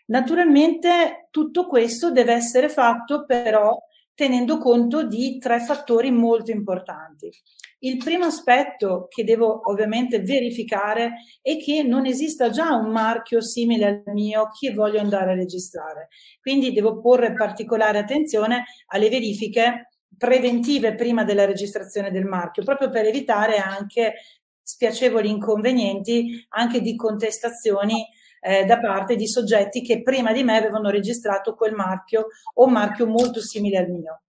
Naturalmente 0.05 1.27
tutto 1.29 1.67
questo 1.67 2.11
deve 2.11 2.33
essere 2.33 2.69
fatto 2.69 3.25
però 3.25 3.77
tenendo 4.15 4.57
conto 4.59 5.03
di 5.07 5.37
tre 5.39 5.59
fattori 5.59 6.11
molto 6.11 6.51
importanti. 6.51 7.31
Il 7.79 7.97
primo 7.97 8.25
aspetto 8.25 9.07
che 9.09 9.23
devo 9.23 9.61
ovviamente 9.69 10.21
verificare 10.21 11.15
è 11.41 11.57
che 11.57 11.83
non 11.83 12.05
esista 12.05 12.49
già 12.49 12.75
un 12.75 12.91
marchio 12.91 13.41
simile 13.41 13.85
al 13.85 14.13
mio 14.13 14.49
che 14.57 14.73
voglio 14.73 14.99
andare 14.99 15.31
a 15.31 15.35
registrare. 15.35 16.09
Quindi 16.39 16.71
devo 16.71 17.01
porre 17.01 17.33
particolare 17.33 17.97
attenzione 17.97 18.65
alle 18.87 19.09
verifiche 19.09 19.89
preventive 20.17 20.95
prima 20.95 21.23
della 21.23 21.45
registrazione 21.45 22.11
del 22.11 22.25
marchio, 22.25 22.63
proprio 22.63 22.89
per 22.89 23.05
evitare 23.05 23.57
anche 23.57 24.13
spiacevoli 24.61 25.29
inconvenienti, 25.29 26.45
anche 26.49 26.79
di 26.81 26.95
contestazioni 26.95 28.05
eh, 28.43 28.65
da 28.65 28.79
parte 28.79 29.15
di 29.15 29.27
soggetti 29.27 29.81
che 29.81 30.01
prima 30.01 30.33
di 30.33 30.43
me 30.43 30.57
avevano 30.57 30.89
registrato 30.89 31.55
quel 31.55 31.73
marchio 31.73 32.27
o 32.55 32.65
un 32.65 32.73
marchio 32.73 33.07
molto 33.07 33.39
simile 33.41 33.77
al 33.77 33.89
mio. 33.89 34.21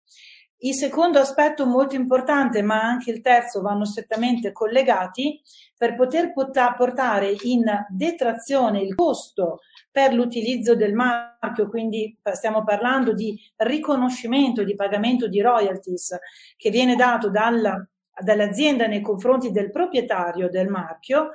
Il 0.58 0.74
secondo 0.74 1.18
aspetto 1.18 1.66
molto 1.66 1.94
importante, 1.94 2.62
ma 2.62 2.80
anche 2.80 3.10
il 3.10 3.20
terzo 3.20 3.60
vanno 3.60 3.84
strettamente 3.84 4.50
collegati, 4.52 5.42
per 5.76 5.94
poter 5.94 6.32
portare 6.32 7.34
in 7.42 7.64
detrazione 7.90 8.80
il 8.80 8.94
costo 8.94 9.60
per 9.90 10.14
l'utilizzo 10.14 10.74
del 10.74 10.94
marchio, 10.94 11.68
quindi 11.68 12.16
stiamo 12.32 12.64
parlando 12.64 13.12
di 13.12 13.38
riconoscimento, 13.56 14.64
di 14.64 14.74
pagamento 14.74 15.28
di 15.28 15.42
royalties 15.42 16.16
che 16.56 16.70
viene 16.70 16.96
dato 16.96 17.28
dalla, 17.28 17.86
dall'azienda 18.18 18.86
nei 18.86 19.02
confronti 19.02 19.50
del 19.50 19.70
proprietario 19.70 20.48
del 20.48 20.68
marchio, 20.68 21.32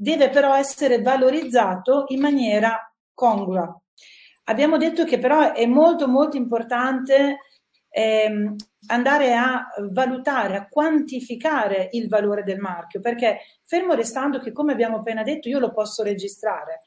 deve 0.00 0.30
però 0.30 0.56
essere 0.56 1.02
valorizzato 1.02 2.04
in 2.08 2.20
maniera 2.20 2.90
congrua. 3.12 3.78
Abbiamo 4.44 4.78
detto 4.78 5.04
che 5.04 5.18
però 5.18 5.52
è 5.52 5.66
molto 5.66 6.08
molto 6.08 6.38
importante 6.38 7.40
ehm, 7.90 8.56
andare 8.86 9.34
a 9.34 9.66
valutare, 9.92 10.56
a 10.56 10.68
quantificare 10.68 11.88
il 11.92 12.08
valore 12.08 12.44
del 12.44 12.58
marchio, 12.58 13.00
perché 13.00 13.40
fermo 13.64 13.92
restando 13.92 14.38
che 14.38 14.52
come 14.52 14.72
abbiamo 14.72 14.96
appena 14.96 15.22
detto 15.22 15.50
io 15.50 15.58
lo 15.58 15.70
posso 15.70 16.02
registrare, 16.02 16.80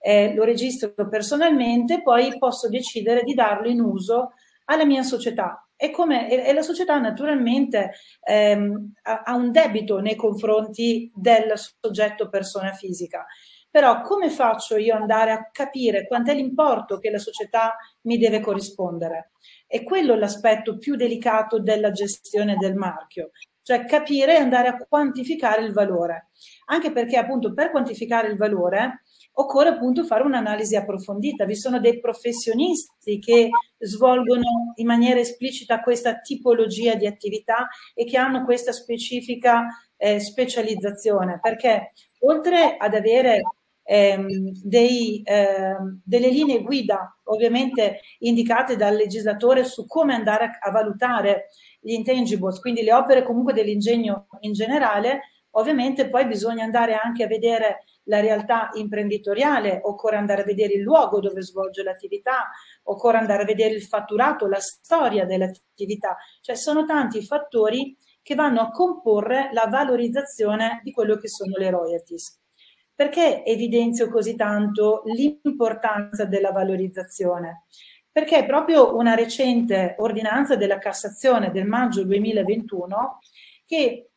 eh, 0.00 0.34
lo 0.34 0.42
registro 0.42 0.92
personalmente, 1.08 2.02
poi 2.02 2.36
posso 2.36 2.68
decidere 2.68 3.22
di 3.22 3.34
darlo 3.34 3.68
in 3.68 3.80
uso 3.80 4.32
alla 4.64 4.84
mia 4.84 5.04
società 5.04 5.65
e, 5.76 5.90
come, 5.90 6.28
e, 6.30 6.52
la 6.52 6.62
società 6.62 6.98
naturalmente 6.98 7.92
ehm, 8.22 8.92
ha, 9.02 9.34
un 9.34 9.52
debito 9.52 9.98
nei 10.00 10.16
confronti 10.16 11.10
del 11.14 11.52
soggetto 11.56 12.28
persona 12.28 12.72
fisica. 12.72 13.26
Però 13.70 14.00
come 14.00 14.30
faccio 14.30 14.78
io 14.78 14.94
andare 14.94 15.32
a 15.32 15.50
capire 15.52 16.06
quant'è 16.06 16.32
l'importo 16.34 16.98
che 16.98 17.10
la 17.10 17.18
società 17.18 17.76
mi 18.02 18.16
deve 18.16 18.40
corrispondere? 18.40 19.32
E 19.66 19.84
quello 19.84 20.14
è 20.14 20.16
l'aspetto 20.16 20.78
più 20.78 20.96
delicato 20.96 21.58
della 21.60 21.90
gestione 21.90 22.56
del 22.56 22.74
marchio, 22.74 23.32
cioè 23.62 23.84
capire 23.84 24.36
e 24.36 24.40
andare 24.40 24.68
a 24.68 24.78
quantificare 24.88 25.62
il 25.62 25.74
valore. 25.74 26.28
Anche 26.66 26.90
perché 26.90 27.18
appunto 27.18 27.52
per 27.52 27.70
quantificare 27.70 28.28
il 28.28 28.38
valore 28.38 29.02
occorre 29.38 29.70
appunto 29.70 30.04
fare 30.04 30.22
un'analisi 30.22 30.76
approfondita. 30.76 31.44
Vi 31.44 31.56
sono 31.56 31.80
dei 31.80 32.00
professionisti 32.00 33.18
che 33.18 33.48
svolgono 33.78 34.72
in 34.76 34.86
maniera 34.86 35.20
esplicita 35.20 35.80
questa 35.80 36.20
tipologia 36.20 36.94
di 36.94 37.06
attività 37.06 37.68
e 37.94 38.04
che 38.04 38.16
hanno 38.16 38.44
questa 38.44 38.72
specifica 38.72 39.66
eh, 39.96 40.20
specializzazione, 40.20 41.38
perché 41.40 41.92
oltre 42.20 42.76
ad 42.78 42.94
avere 42.94 43.42
ehm, 43.82 44.52
dei, 44.62 45.22
eh, 45.22 45.76
delle 46.02 46.28
linee 46.28 46.62
guida 46.62 47.18
ovviamente 47.24 48.00
indicate 48.20 48.76
dal 48.76 48.94
legislatore 48.94 49.64
su 49.64 49.86
come 49.86 50.14
andare 50.14 50.44
a, 50.44 50.68
a 50.68 50.70
valutare 50.70 51.48
gli 51.80 51.92
intangibles, 51.92 52.58
quindi 52.58 52.82
le 52.82 52.94
opere 52.94 53.22
comunque 53.22 53.52
dell'ingegno 53.52 54.28
in 54.40 54.52
generale, 54.52 55.20
ovviamente 55.50 56.08
poi 56.08 56.26
bisogna 56.26 56.64
andare 56.64 56.94
anche 56.94 57.24
a 57.24 57.28
vedere 57.28 57.84
la 58.06 58.20
realtà 58.20 58.70
imprenditoriale, 58.74 59.80
occorre 59.82 60.16
andare 60.16 60.42
a 60.42 60.44
vedere 60.44 60.74
il 60.74 60.82
luogo 60.82 61.20
dove 61.20 61.42
svolge 61.42 61.82
l'attività, 61.82 62.50
occorre 62.84 63.18
andare 63.18 63.42
a 63.42 63.46
vedere 63.46 63.74
il 63.74 63.82
fatturato, 63.82 64.46
la 64.46 64.60
storia 64.60 65.24
dell'attività, 65.24 66.16
cioè 66.40 66.56
sono 66.56 66.84
tanti 66.84 67.22
fattori 67.22 67.96
che 68.22 68.34
vanno 68.34 68.60
a 68.60 68.70
comporre 68.70 69.50
la 69.52 69.66
valorizzazione 69.66 70.80
di 70.82 70.90
quello 70.90 71.16
che 71.16 71.28
sono 71.28 71.56
le 71.56 71.70
royalties. 71.70 72.40
Perché 72.94 73.44
evidenzio 73.44 74.08
così 74.08 74.34
tanto 74.34 75.02
l'importanza 75.04 76.24
della 76.24 76.50
valorizzazione? 76.50 77.66
Perché 78.10 78.46
proprio 78.46 78.96
una 78.96 79.14
recente 79.14 79.94
ordinanza 79.98 80.56
della 80.56 80.78
Cassazione 80.78 81.50
del 81.50 81.66
maggio 81.66 82.04
2021 82.04 83.18
che 83.66 84.12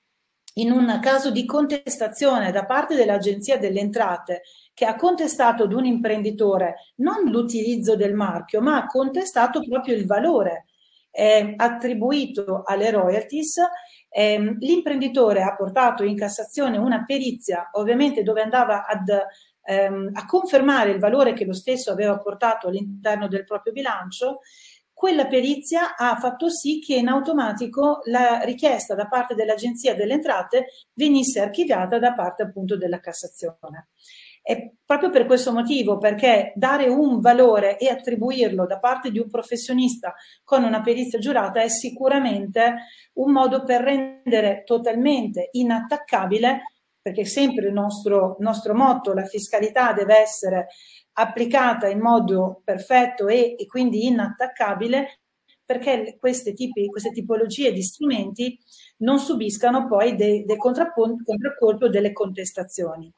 in 0.56 0.72
un 0.72 1.00
caso 1.02 1.32
di 1.32 1.46
contestazione 1.46 2.52
da 2.52 2.66
parte 2.66 2.96
dell'Agenzia 2.96 3.58
delle 3.58 3.80
Entrate 3.80 4.42
che 4.74 4.86
ha 4.86 4.96
contestato 4.96 5.64
ad 5.64 5.74
un 5.74 5.86
imprenditore 5.86 6.94
non 6.98 7.30
l'utilizzo 7.30 7.96
del 7.96 8.14
marchio, 8.14 8.62
ma 8.62 8.78
ha 8.78 8.86
contestato 8.86 9.62
proprio 9.62 9.96
il 9.96 10.06
valore 10.06 10.66
eh, 11.12 11.54
attribuito 11.56 12.64
alle 12.66 12.92
royalties, 12.92 13.58
eh, 14.10 14.56
l'imprenditore 14.60 15.42
ha 15.42 15.56
portato 15.56 16.04
in 16.04 16.16
Cassazione 16.16 16.78
una 16.78 17.04
perizia, 17.06 17.70
ovviamente 17.74 18.24
dove 18.24 18.42
andava 18.42 18.86
ad, 18.86 19.10
ehm, 19.64 20.12
a 20.14 20.26
confermare 20.26 20.92
il 20.92 21.00
valore 21.00 21.34
che 21.34 21.46
lo 21.46 21.54
stesso 21.54 21.92
aveva 21.92 22.18
portato 22.20 22.68
all'interno 22.68 23.28
del 23.28 23.44
proprio 23.44 23.74
bilancio 23.74 24.40
quella 25.00 25.28
perizia 25.28 25.96
ha 25.96 26.18
fatto 26.18 26.50
sì 26.50 26.80
che 26.80 26.96
in 26.96 27.08
automatico 27.08 28.02
la 28.08 28.42
richiesta 28.42 28.96
da 28.96 29.08
parte 29.08 29.34
dell'Agenzia 29.34 29.96
delle 29.96 30.16
Entrate 30.16 30.66
venisse 30.94 31.40
archiviata 31.40 31.98
da 32.00 32.14
parte 32.14 32.44
appunto 32.44 32.76
della 32.76 33.00
Cassazione. 33.00 33.92
È 34.42 34.72
proprio 34.86 35.10
per 35.10 35.26
questo 35.26 35.54
motivo, 35.54 36.00
perché 36.00 36.52
dare 36.54 36.90
un 36.90 37.22
valore 37.22 37.78
e 37.78 37.88
attribuirlo 37.88 38.66
da 38.66 38.78
parte 38.80 39.10
di 39.10 39.20
un 39.20 39.30
professionista 39.30 40.14
con 40.44 40.66
una 40.66 40.82
perizia 40.82 41.18
giurata 41.18 41.62
è 41.62 41.70
sicuramente 41.70 42.76
un 43.14 43.32
modo 43.32 43.64
per 43.64 43.82
rendere 43.82 44.64
totalmente 44.66 45.48
inattaccabile, 45.54 46.74
perché 47.02 47.24
sempre 47.24 47.68
il 47.68 47.74
nostro, 47.74 48.36
nostro 48.40 48.76
motto, 48.76 49.14
la 49.14 49.24
fiscalità 49.24 49.94
deve 49.94 50.18
essere 50.18 50.68
applicata 51.20 51.88
in 51.88 52.00
modo 52.00 52.62
perfetto 52.64 53.28
e, 53.28 53.56
e 53.58 53.66
quindi 53.68 54.06
inattaccabile 54.06 55.20
perché 55.66 56.18
queste, 56.20 56.54
tipi, 56.54 56.88
queste 56.88 57.12
tipologie 57.12 57.72
di 57.72 57.84
strumenti 57.84 58.58
non 58.98 59.20
subiscano 59.20 59.88
poi 59.88 60.16
dei, 60.16 60.44
dei 60.44 60.58
contraccolpi 60.58 61.90
delle 61.90 62.12
contestazioni. 62.12 63.14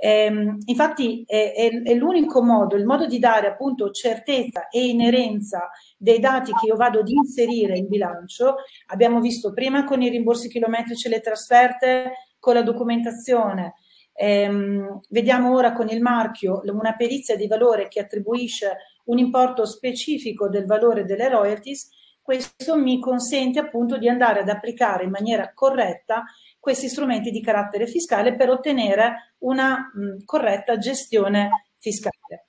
Ehm, 0.00 0.58
infatti 0.66 1.24
è, 1.26 1.54
è, 1.56 1.82
è, 1.82 1.94
l'unico 1.94 2.42
modo, 2.42 2.76
il 2.76 2.84
modo 2.84 3.06
di 3.06 3.18
dare 3.18 3.48
appunto 3.48 3.90
certezza 3.90 4.68
e 4.68 4.86
inerenza 4.86 5.70
dei 5.96 6.20
dati 6.20 6.52
che 6.52 6.66
io 6.66 6.76
vado 6.76 7.00
ad 7.00 7.08
inserire 7.08 7.76
in 7.76 7.88
bilancio. 7.88 8.56
Abbiamo 8.88 9.20
visto 9.20 9.52
prima 9.52 9.84
con 9.84 10.02
i 10.02 10.08
rimborsi 10.08 10.48
chilometrici 10.48 11.06
e 11.06 11.10
le 11.10 11.20
trasferte, 11.20 12.12
con 12.38 12.54
la 12.54 12.62
documentazione. 12.62 13.74
Ehm, 14.20 15.00
vediamo 15.10 15.54
ora 15.54 15.72
con 15.72 15.88
il 15.88 16.00
marchio 16.00 16.60
una 16.64 16.96
perizia 16.96 17.36
di 17.36 17.46
valore 17.46 17.86
che 17.86 18.00
attribuisce 18.00 18.78
un 19.04 19.18
importo 19.18 19.64
specifico 19.64 20.48
del 20.48 20.66
valore 20.66 21.04
delle 21.04 21.28
royalties. 21.28 21.88
Questo 22.20 22.76
mi 22.76 22.98
consente 22.98 23.60
appunto 23.60 23.96
di 23.96 24.08
andare 24.08 24.40
ad 24.40 24.48
applicare 24.48 25.04
in 25.04 25.10
maniera 25.10 25.52
corretta 25.54 26.24
questi 26.58 26.88
strumenti 26.88 27.30
di 27.30 27.40
carattere 27.40 27.86
fiscale 27.86 28.34
per 28.34 28.50
ottenere 28.50 29.34
una 29.38 29.90
mh, 29.94 30.24
corretta 30.24 30.78
gestione 30.78 31.68
fiscale. 31.78 32.48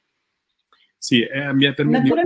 Sì, 0.98 1.22
eh, 1.22 1.54
mi 1.54 1.66
Naturalmente... 1.66 2.24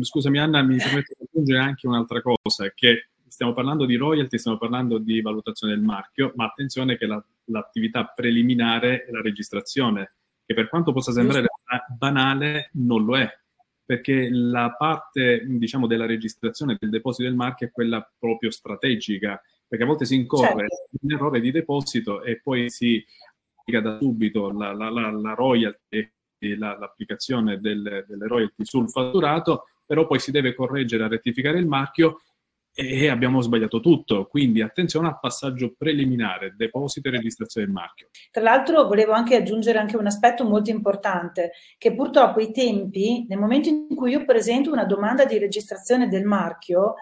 scusami 0.00 0.38
Anna, 0.38 0.62
mi 0.62 0.76
permetto 0.76 1.14
di 1.18 1.26
aggiungere 1.28 1.58
anche 1.58 1.88
un'altra 1.88 2.22
cosa, 2.22 2.70
che 2.72 3.08
stiamo 3.26 3.52
parlando 3.52 3.84
di 3.84 3.96
royalty, 3.96 4.38
stiamo 4.38 4.58
parlando 4.58 4.98
di 4.98 5.20
valutazione 5.20 5.74
del 5.74 5.82
marchio, 5.82 6.32
ma 6.36 6.46
attenzione 6.46 6.96
che 6.96 7.06
la, 7.06 7.22
l'attività 7.50 8.04
preliminare 8.06 9.04
è 9.04 9.10
la 9.10 9.20
registrazione, 9.20 10.14
che 10.44 10.54
per 10.54 10.68
quanto 10.68 10.92
possa 10.92 11.12
sembrare 11.12 11.48
banale, 11.96 12.70
non 12.74 13.04
lo 13.04 13.16
è, 13.16 13.28
perché 13.84 14.28
la 14.30 14.74
parte, 14.76 15.44
diciamo, 15.46 15.86
della 15.86 16.06
registrazione 16.06 16.76
del 16.78 16.90
deposito 16.90 17.28
del 17.28 17.36
marchio 17.36 17.66
è 17.66 17.70
quella 17.70 18.08
proprio 18.18 18.50
strategica, 18.50 19.40
perché 19.66 19.84
a 19.84 19.86
volte 19.86 20.04
si 20.04 20.14
incorre 20.14 20.66
certo. 20.68 20.96
in 21.02 21.12
errore 21.12 21.40
di 21.40 21.50
deposito 21.50 22.22
e 22.22 22.40
poi 22.40 22.70
si 22.70 23.04
applica 23.54 23.80
da 23.80 23.98
subito 23.98 24.50
la, 24.50 24.72
la, 24.72 24.90
la, 24.90 25.10
la 25.10 25.34
royalty 25.34 26.10
l'applicazione 26.56 27.60
delle, 27.60 28.04
delle 28.08 28.26
royalty 28.26 28.64
sul 28.64 28.88
fatturato, 28.88 29.66
però 29.84 30.06
poi 30.06 30.18
si 30.18 30.30
deve 30.30 30.54
correggere 30.54 31.04
a 31.04 31.08
rettificare 31.08 31.58
il 31.58 31.66
marchio 31.66 32.22
e 32.72 33.08
abbiamo 33.08 33.40
sbagliato 33.40 33.80
tutto. 33.80 34.26
Quindi 34.26 34.62
attenzione 34.62 35.08
al 35.08 35.18
passaggio 35.20 35.74
preliminare, 35.76 36.54
deposito 36.56 37.08
e 37.08 37.12
registrazione 37.12 37.66
del 37.66 37.74
marchio. 37.74 38.08
Tra 38.30 38.42
l'altro 38.42 38.86
volevo 38.86 39.12
anche 39.12 39.36
aggiungere 39.36 39.78
anche 39.78 39.96
un 39.96 40.06
aspetto 40.06 40.44
molto 40.44 40.70
importante, 40.70 41.52
che 41.78 41.94
purtroppo 41.94 42.40
i 42.40 42.52
tempi, 42.52 43.26
nel 43.28 43.38
momento 43.38 43.68
in 43.68 43.94
cui 43.94 44.12
io 44.12 44.24
presento 44.24 44.72
una 44.72 44.84
domanda 44.84 45.24
di 45.24 45.38
registrazione 45.38 46.08
del 46.08 46.24
marchio, 46.24 46.94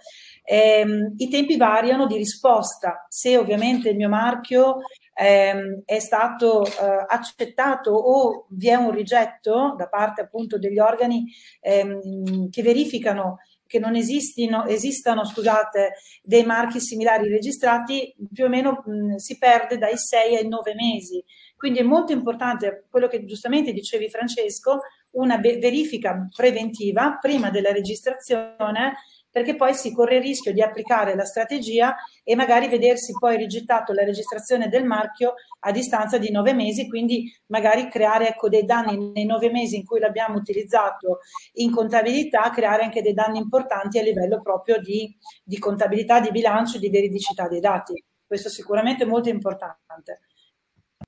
ehm, 0.45 1.15
i 1.17 1.29
tempi 1.29 1.57
variano 1.57 2.07
di 2.07 2.17
risposta. 2.17 3.07
Se 3.09 3.37
ovviamente 3.37 3.91
il 3.91 3.97
mio 3.97 4.09
marchio 4.09 4.79
ehm, 5.15 5.83
è 5.85 5.99
stato 5.99 6.65
eh, 6.65 6.71
accettato 7.07 7.91
o 7.91 8.47
vi 8.51 8.69
è 8.69 8.75
un 8.75 8.91
rigetto 8.91 9.75
da 9.77 9.89
parte 9.89 10.23
appunto 10.23 10.59
degli 10.59 10.79
organi 10.79 11.25
ehm, 11.61 12.49
che 12.51 12.63
verificano 12.63 13.39
che 13.69 13.79
non 13.79 13.95
esistino, 13.95 14.65
esistano 14.65 15.25
scusate, 15.25 15.93
dei 16.23 16.45
marchi 16.45 16.81
similari 16.81 17.29
registrati, 17.29 18.13
più 18.33 18.47
o 18.47 18.49
meno 18.49 18.83
mh, 18.85 19.17
si 19.17 19.39
perde 19.39 19.77
dai 19.77 19.97
6 19.97 20.37
ai 20.37 20.49
9 20.49 20.75
mesi. 20.75 21.23
Quindi 21.55 21.81
è 21.81 21.83
molto 21.83 22.13
importante 22.13 22.87
quello 22.91 23.07
che 23.07 23.25
giustamente 23.25 23.73
dicevi 23.73 24.09
Francesco, 24.09 24.81
una 25.13 25.39
verifica 25.39 26.29
preventiva 26.35 27.19
prima 27.21 27.51
della 27.51 27.73
registrazione 27.73 28.97
perché 29.39 29.55
poi 29.55 29.73
si 29.73 29.93
corre 29.93 30.17
il 30.17 30.23
rischio 30.23 30.53
di 30.53 30.61
applicare 30.61 31.15
la 31.15 31.25
strategia 31.25 31.95
e 32.25 32.35
magari 32.35 32.67
vedersi 32.67 33.13
poi 33.17 33.37
rigettato 33.37 33.93
la 33.93 34.03
registrazione 34.03 34.69
del 34.69 34.85
marchio 34.85 35.35
a 35.61 35.71
distanza 35.71 36.19
di 36.19 36.33
nove 36.33 36.55
mesi, 36.55 36.89
quindi 36.89 37.33
magari 37.47 37.89
creare 37.89 38.31
ecco, 38.31 38.49
dei 38.49 38.65
danni 38.65 39.13
nei 39.13 39.27
nove 39.27 39.53
mesi 39.53 39.77
in 39.77 39.85
cui 39.85 40.01
l'abbiamo 40.01 40.39
utilizzato 40.39 41.21
in 41.55 41.71
contabilità, 41.71 42.51
creare 42.51 42.83
anche 42.83 43.01
dei 43.01 43.15
danni 43.15 43.39
importanti 43.39 44.01
a 44.01 44.03
livello 44.03 44.43
proprio 44.43 44.81
di, 44.81 45.17
di 45.45 45.59
contabilità, 45.61 46.19
di 46.19 46.33
bilancio 46.33 46.79
di 46.79 46.91
veridicità 46.91 47.47
dei 47.47 47.61
dati. 47.61 48.03
Questo 48.27 48.49
sicuramente 48.49 49.05
è 49.05 49.07
molto 49.07 49.29
importante. 49.29 50.23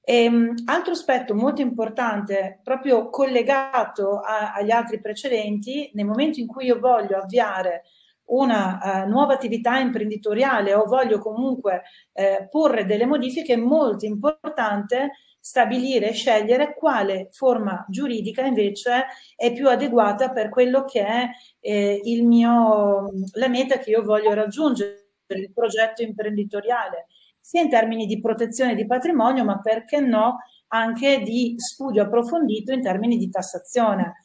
E, 0.01 0.29
um, 0.29 0.55
altro 0.67 0.93
aspetto 0.93 1.35
molto 1.35 1.63
importante, 1.63 2.61
proprio 2.63 3.11
collegato 3.11 4.21
a, 4.21 4.53
agli 4.53 4.71
altri 4.71 5.01
precedenti, 5.01 5.91
nel 5.95 6.07
momento 6.07 6.39
in 6.39 6.47
cui 6.47 6.67
io 6.67 6.79
voglio 6.79 7.19
avviare 7.19 7.83
una 8.31 9.05
uh, 9.05 9.09
nuova 9.09 9.35
attività 9.35 9.79
imprenditoriale 9.79 10.75
o 10.75 10.85
voglio 10.85 11.19
comunque 11.19 11.83
eh, 12.13 12.47
porre 12.51 12.85
delle 12.85 13.07
modifiche, 13.07 13.55
è 13.55 13.57
molto 13.57 14.05
importante 14.07 15.13
stabilire 15.41 16.11
e 16.11 16.13
scegliere 16.13 16.75
quale 16.75 17.29
forma 17.33 17.85
giuridica 17.89 18.43
invece 18.43 19.07
è 19.35 19.53
più 19.53 19.69
adeguata 19.69 20.31
per 20.31 20.51
quello 20.51 20.85
che 20.85 21.05
è 21.05 21.29
eh, 21.61 22.01
il 22.05 22.27
mio, 22.27 23.11
la 23.33 23.49
meta 23.49 23.79
che 23.79 23.91
io 23.91 24.03
voglio 24.03 24.35
raggiungere, 24.35 25.09
il 25.29 25.53
progetto 25.53 26.03
imprenditoriale, 26.03 27.07
sia 27.41 27.63
in 27.63 27.71
termini 27.71 28.07
di 28.07 28.21
protezione 28.21 28.75
di 28.75 28.87
patrimonio, 28.87 29.45
ma 29.45 29.61
perché 29.61 30.01
no 30.01 30.39
anche 30.69 31.21
di 31.23 31.55
studio 31.57 32.03
approfondito 32.03 32.73
in 32.73 32.83
termini 32.83 33.17
di 33.17 33.29
tassazione. 33.31 34.21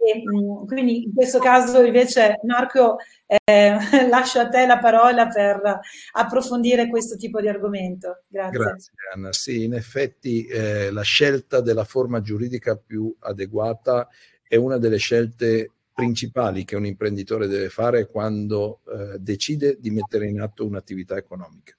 E, 0.00 0.22
mm, 0.22 0.66
quindi 0.66 1.04
in 1.04 1.12
questo 1.12 1.40
caso 1.40 1.82
invece 1.82 2.38
Marco 2.44 2.98
eh, 3.26 3.76
lascio 4.08 4.38
a 4.38 4.48
te 4.48 4.64
la 4.64 4.78
parola 4.78 5.26
per 5.26 5.80
approfondire 6.12 6.88
questo 6.88 7.16
tipo 7.16 7.40
di 7.40 7.48
argomento. 7.48 8.20
Grazie. 8.28 8.58
Grazie 8.58 8.92
Anna. 9.12 9.32
Sì, 9.32 9.64
in 9.64 9.74
effetti 9.74 10.46
eh, 10.46 10.90
la 10.90 11.02
scelta 11.02 11.60
della 11.60 11.84
forma 11.84 12.20
giuridica 12.20 12.76
più 12.76 13.14
adeguata 13.18 14.08
è 14.46 14.56
una 14.56 14.78
delle 14.78 14.98
scelte 14.98 15.72
principali 15.92 16.64
che 16.64 16.76
un 16.76 16.86
imprenditore 16.86 17.48
deve 17.48 17.70
fare 17.70 18.06
quando 18.06 18.82
eh, 18.86 19.18
decide 19.18 19.78
di 19.80 19.90
mettere 19.90 20.28
in 20.28 20.40
atto 20.40 20.64
un'attività 20.64 21.16
economica. 21.16 21.76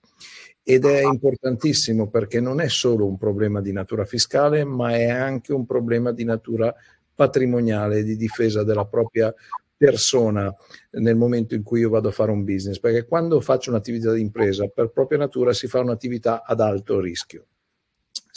Ed 0.62 0.86
è 0.86 1.04
importantissimo 1.04 2.10
perché 2.10 2.40
non 2.40 2.60
è 2.60 2.68
solo 2.68 3.08
un 3.08 3.18
problema 3.18 3.62
di 3.62 3.72
natura 3.72 4.06
fiscale, 4.06 4.66
ma 4.66 4.92
è 4.92 5.08
anche 5.08 5.54
un 5.54 5.66
problema 5.66 6.12
di 6.12 6.26
natura 6.26 6.76
patrimoniale, 7.20 8.02
di 8.02 8.16
difesa 8.16 8.64
della 8.64 8.86
propria 8.86 9.34
persona 9.76 10.54
nel 10.92 11.18
momento 11.18 11.54
in 11.54 11.64
cui 11.64 11.82
io 11.82 11.90
vado 11.90 12.08
a 12.08 12.12
fare 12.14 12.32
un 12.32 12.46
business, 12.46 12.80
perché 12.80 13.06
quando 13.06 13.42
faccio 13.42 13.72
un'attività 13.72 14.14
di 14.14 14.22
impresa, 14.22 14.68
per 14.68 14.92
propria 14.92 15.18
natura 15.18 15.52
si 15.52 15.68
fa 15.68 15.82
un'attività 15.82 16.44
ad 16.46 16.62
alto 16.62 17.02
rischio. 17.02 17.46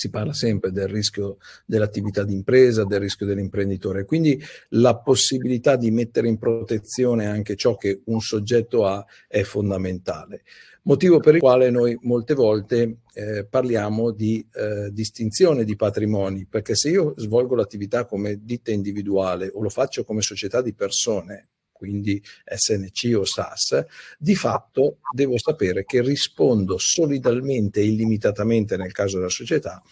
Si 0.02 0.10
parla 0.10 0.32
sempre 0.32 0.72
del 0.72 0.88
rischio 0.88 1.36
dell'attività 1.64 2.24
di 2.24 2.32
impresa, 2.32 2.84
del 2.84 2.98
rischio 2.98 3.24
dell'imprenditore. 3.24 4.04
Quindi 4.04 4.36
la 4.70 4.96
possibilità 4.96 5.76
di 5.76 5.92
mettere 5.92 6.26
in 6.26 6.38
protezione 6.38 7.26
anche 7.26 7.54
ciò 7.54 7.76
che 7.76 8.00
un 8.06 8.20
soggetto 8.20 8.84
ha 8.84 9.06
è 9.28 9.42
fondamentale. 9.42 10.42
Motivo 10.82 11.20
per 11.20 11.36
il 11.36 11.40
quale 11.40 11.70
noi 11.70 11.96
molte 12.02 12.34
volte 12.34 12.96
eh, 13.14 13.46
parliamo 13.48 14.10
di 14.10 14.44
eh, 14.54 14.90
distinzione 14.90 15.62
di 15.62 15.76
patrimoni, 15.76 16.46
perché 16.50 16.74
se 16.74 16.90
io 16.90 17.14
svolgo 17.16 17.54
l'attività 17.54 18.04
come 18.04 18.40
ditta 18.42 18.72
individuale 18.72 19.52
o 19.54 19.62
lo 19.62 19.68
faccio 19.68 20.02
come 20.02 20.20
società 20.20 20.60
di 20.60 20.74
persone, 20.74 21.50
quindi 21.82 22.22
SNC 22.44 23.16
o 23.16 23.24
SAS, 23.24 23.84
di 24.16 24.36
fatto 24.36 24.98
devo 25.12 25.36
sapere 25.36 25.84
che 25.84 26.00
rispondo 26.00 26.78
solidalmente 26.78 27.80
e 27.80 27.86
illimitatamente 27.86 28.76
nel 28.76 28.92
caso 28.92 29.16
della 29.16 29.28
società 29.28 29.82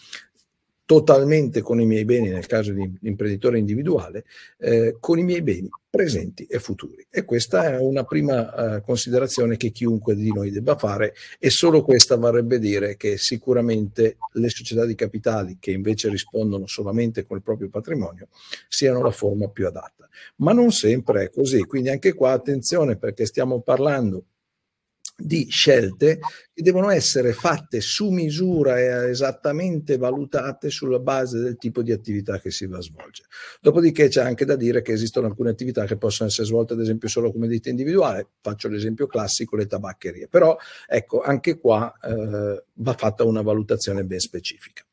totalmente 0.91 1.61
con 1.61 1.79
i 1.79 1.85
miei 1.85 2.03
beni, 2.03 2.27
nel 2.27 2.47
caso 2.47 2.73
di 2.73 2.97
imprenditore 3.03 3.57
individuale, 3.57 4.25
eh, 4.57 4.97
con 4.99 5.17
i 5.19 5.23
miei 5.23 5.41
beni 5.41 5.69
presenti 5.89 6.43
e 6.47 6.59
futuri. 6.59 7.07
E 7.09 7.23
questa 7.23 7.63
è 7.63 7.77
una 7.77 8.03
prima 8.03 8.75
eh, 8.75 8.81
considerazione 8.81 9.55
che 9.55 9.69
chiunque 9.71 10.15
di 10.15 10.33
noi 10.33 10.51
debba 10.51 10.77
fare 10.77 11.13
e 11.39 11.49
solo 11.49 11.81
questa 11.81 12.17
vorrebbe 12.17 12.59
dire 12.59 12.97
che 12.97 13.17
sicuramente 13.17 14.17
le 14.33 14.49
società 14.49 14.83
di 14.83 14.93
capitali 14.93 15.55
che 15.61 15.71
invece 15.71 16.09
rispondono 16.09 16.67
solamente 16.67 17.25
con 17.25 17.37
il 17.37 17.43
proprio 17.43 17.69
patrimonio 17.69 18.27
siano 18.67 19.01
la 19.01 19.11
forma 19.11 19.47
più 19.47 19.67
adatta. 19.67 20.09
Ma 20.37 20.51
non 20.51 20.73
sempre 20.73 21.23
è 21.23 21.29
così, 21.29 21.63
quindi 21.63 21.87
anche 21.87 22.11
qua 22.11 22.33
attenzione 22.33 22.97
perché 22.97 23.25
stiamo 23.25 23.61
parlando 23.61 24.25
di 25.23 25.47
scelte 25.49 26.19
che 26.53 26.61
devono 26.61 26.89
essere 26.89 27.33
fatte 27.33 27.81
su 27.81 28.09
misura 28.09 28.79
e 28.79 29.09
esattamente 29.09 29.97
valutate 29.97 30.69
sulla 30.69 30.99
base 30.99 31.39
del 31.39 31.57
tipo 31.57 31.81
di 31.81 31.91
attività 31.91 32.39
che 32.39 32.51
si 32.51 32.65
va 32.65 32.77
a 32.77 32.81
svolgere. 32.81 33.27
Dopodiché 33.61 34.07
c'è 34.07 34.21
anche 34.21 34.45
da 34.45 34.55
dire 34.55 34.81
che 34.81 34.91
esistono 34.91 35.27
alcune 35.27 35.49
attività 35.49 35.85
che 35.85 35.97
possono 35.97 36.29
essere 36.29 36.47
svolte 36.47 36.73
ad 36.73 36.81
esempio 36.81 37.07
solo 37.07 37.31
come 37.31 37.47
ditta 37.47 37.69
individuale, 37.69 38.27
faccio 38.41 38.67
l'esempio 38.67 39.07
classico, 39.07 39.55
le 39.55 39.67
tabaccherie, 39.67 40.27
però 40.27 40.57
ecco 40.87 41.21
anche 41.21 41.57
qua 41.57 41.93
eh, 42.03 42.63
va 42.73 42.93
fatta 42.93 43.23
una 43.23 43.41
valutazione 43.41 44.03
ben 44.03 44.19
specifica. 44.19 44.83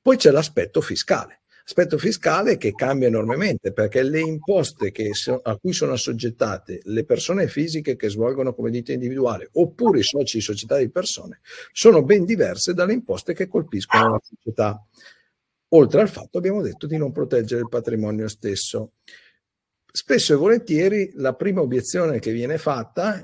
Poi 0.00 0.16
c'è 0.16 0.30
l'aspetto 0.30 0.80
fiscale 0.80 1.40
aspetto 1.68 1.98
fiscale 1.98 2.56
che 2.56 2.72
cambia 2.72 3.08
enormemente 3.08 3.74
perché 3.74 4.02
le 4.02 4.20
imposte 4.20 4.90
so, 5.12 5.38
a 5.42 5.58
cui 5.58 5.74
sono 5.74 5.92
assoggettate 5.92 6.80
le 6.84 7.04
persone 7.04 7.46
fisiche 7.46 7.94
che 7.94 8.08
svolgono 8.08 8.54
come 8.54 8.70
ditta 8.70 8.92
individuale 8.92 9.50
oppure 9.52 9.98
i 9.98 10.02
soci 10.02 10.38
di 10.38 10.42
società 10.42 10.78
di 10.78 10.88
persone 10.88 11.40
sono 11.72 12.02
ben 12.02 12.24
diverse 12.24 12.72
dalle 12.72 12.94
imposte 12.94 13.34
che 13.34 13.48
colpiscono 13.48 14.12
la 14.12 14.20
società. 14.22 14.82
Oltre 15.72 16.00
al 16.00 16.08
fatto, 16.08 16.38
abbiamo 16.38 16.62
detto, 16.62 16.86
di 16.86 16.96
non 16.96 17.12
proteggere 17.12 17.60
il 17.60 17.68
patrimonio 17.68 18.26
stesso. 18.28 18.92
Spesso 19.84 20.32
e 20.32 20.36
volentieri 20.36 21.10
la 21.16 21.34
prima 21.34 21.60
obiezione 21.60 22.18
che 22.18 22.32
viene 22.32 22.56
fatta, 22.56 23.22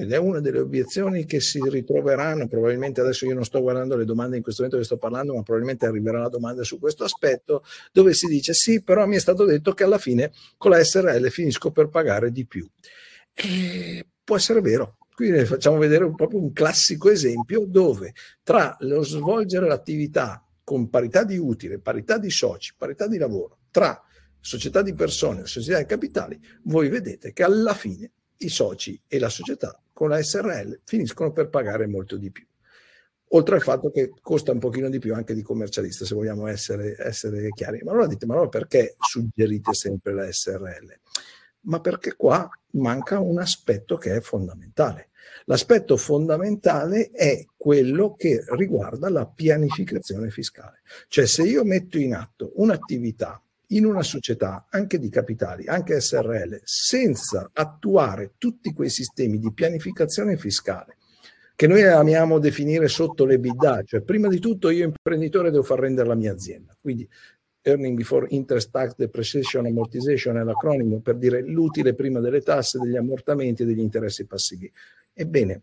ed 0.00 0.12
è 0.12 0.16
una 0.16 0.40
delle 0.40 0.60
obiezioni 0.60 1.26
che 1.26 1.40
si 1.40 1.60
ritroveranno, 1.62 2.48
probabilmente 2.48 3.02
adesso 3.02 3.26
io 3.26 3.34
non 3.34 3.44
sto 3.44 3.60
guardando 3.60 3.96
le 3.96 4.06
domande 4.06 4.36
in 4.36 4.42
questo 4.42 4.62
momento 4.62 4.80
che 4.80 4.88
sto 4.88 4.98
parlando, 4.98 5.34
ma 5.34 5.42
probabilmente 5.42 5.84
arriverà 5.84 6.18
una 6.18 6.28
domanda 6.28 6.62
su 6.62 6.78
questo 6.78 7.04
aspetto, 7.04 7.62
dove 7.92 8.14
si 8.14 8.26
dice 8.26 8.54
sì, 8.54 8.82
però 8.82 9.06
mi 9.06 9.16
è 9.16 9.20
stato 9.20 9.44
detto 9.44 9.72
che 9.72 9.84
alla 9.84 9.98
fine 9.98 10.32
con 10.56 10.70
la 10.70 10.82
SRL 10.82 11.28
finisco 11.28 11.70
per 11.70 11.88
pagare 11.88 12.32
di 12.32 12.46
più. 12.46 12.66
E 13.34 14.06
può 14.24 14.36
essere 14.36 14.60
vero, 14.60 14.96
Qui 15.20 15.44
facciamo 15.44 15.76
vedere 15.76 16.10
proprio 16.14 16.40
un 16.40 16.50
classico 16.50 17.10
esempio 17.10 17.66
dove 17.66 18.14
tra 18.42 18.74
lo 18.80 19.02
svolgere 19.02 19.66
l'attività 19.66 20.42
con 20.64 20.88
parità 20.88 21.24
di 21.24 21.36
utile, 21.36 21.78
parità 21.78 22.16
di 22.16 22.30
soci, 22.30 22.72
parità 22.74 23.06
di 23.06 23.18
lavoro, 23.18 23.58
tra 23.70 24.02
società 24.40 24.80
di 24.80 24.94
persone 24.94 25.44
società 25.44 25.76
di 25.76 25.84
capitali, 25.84 26.40
voi 26.62 26.88
vedete 26.88 27.34
che 27.34 27.42
alla 27.42 27.74
fine 27.74 28.12
i 28.42 28.48
soci 28.48 29.00
e 29.06 29.18
la 29.18 29.28
società 29.28 29.80
con 29.92 30.08
la 30.08 30.22
SRL 30.22 30.80
finiscono 30.84 31.32
per 31.32 31.48
pagare 31.48 31.86
molto 31.86 32.16
di 32.16 32.30
più. 32.30 32.46
Oltre 33.32 33.54
al 33.56 33.62
fatto 33.62 33.90
che 33.90 34.12
costa 34.20 34.50
un 34.50 34.58
pochino 34.58 34.88
di 34.88 34.98
più 34.98 35.14
anche 35.14 35.34
di 35.34 35.42
commercialista, 35.42 36.04
se 36.04 36.14
vogliamo 36.14 36.46
essere, 36.46 36.96
essere 36.98 37.48
chiari. 37.50 37.80
Ma 37.82 37.92
allora 37.92 38.06
dite, 38.06 38.26
ma 38.26 38.34
allora 38.34 38.48
perché 38.48 38.96
suggerite 38.98 39.72
sempre 39.72 40.14
la 40.14 40.30
SRL? 40.30 40.98
Ma 41.62 41.80
perché 41.80 42.16
qua 42.16 42.48
manca 42.72 43.20
un 43.20 43.38
aspetto 43.38 43.96
che 43.96 44.16
è 44.16 44.20
fondamentale. 44.20 45.10
L'aspetto 45.44 45.96
fondamentale 45.96 47.10
è 47.10 47.44
quello 47.56 48.14
che 48.14 48.42
riguarda 48.56 49.08
la 49.10 49.26
pianificazione 49.26 50.30
fiscale. 50.30 50.80
Cioè 51.06 51.26
se 51.26 51.42
io 51.42 51.62
metto 51.64 51.98
in 51.98 52.14
atto 52.14 52.52
un'attività 52.56 53.40
in 53.72 53.84
una 53.84 54.02
società, 54.02 54.66
anche 54.70 54.98
di 54.98 55.08
capitali, 55.08 55.66
anche 55.66 56.00
SRL, 56.00 56.60
senza 56.64 57.50
attuare 57.52 58.32
tutti 58.38 58.72
quei 58.72 58.90
sistemi 58.90 59.38
di 59.38 59.52
pianificazione 59.52 60.36
fiscale 60.36 60.96
che 61.60 61.66
noi 61.66 61.82
amiamo 61.82 62.38
definire 62.38 62.88
sotto 62.88 63.26
le 63.26 63.38
bidà, 63.38 63.82
cioè 63.82 64.00
prima 64.00 64.28
di 64.28 64.38
tutto 64.38 64.70
io 64.70 64.86
imprenditore 64.86 65.50
devo 65.50 65.62
far 65.62 65.78
rendere 65.78 66.08
la 66.08 66.14
mia 66.14 66.32
azienda, 66.32 66.74
quindi 66.80 67.06
Earning 67.60 67.96
Before 67.96 68.26
Interest 68.30 68.70
Tax 68.70 68.94
Depreciation 68.96 69.66
Amortization 69.66 70.38
è 70.38 70.42
l'acronimo 70.42 71.00
per 71.00 71.16
dire 71.16 71.42
l'utile 71.42 71.94
prima 71.94 72.18
delle 72.20 72.40
tasse, 72.40 72.78
degli 72.78 72.96
ammortamenti 72.96 73.62
e 73.62 73.66
degli 73.66 73.80
interessi 73.80 74.24
passivi. 74.24 74.72
Ebbene, 75.12 75.62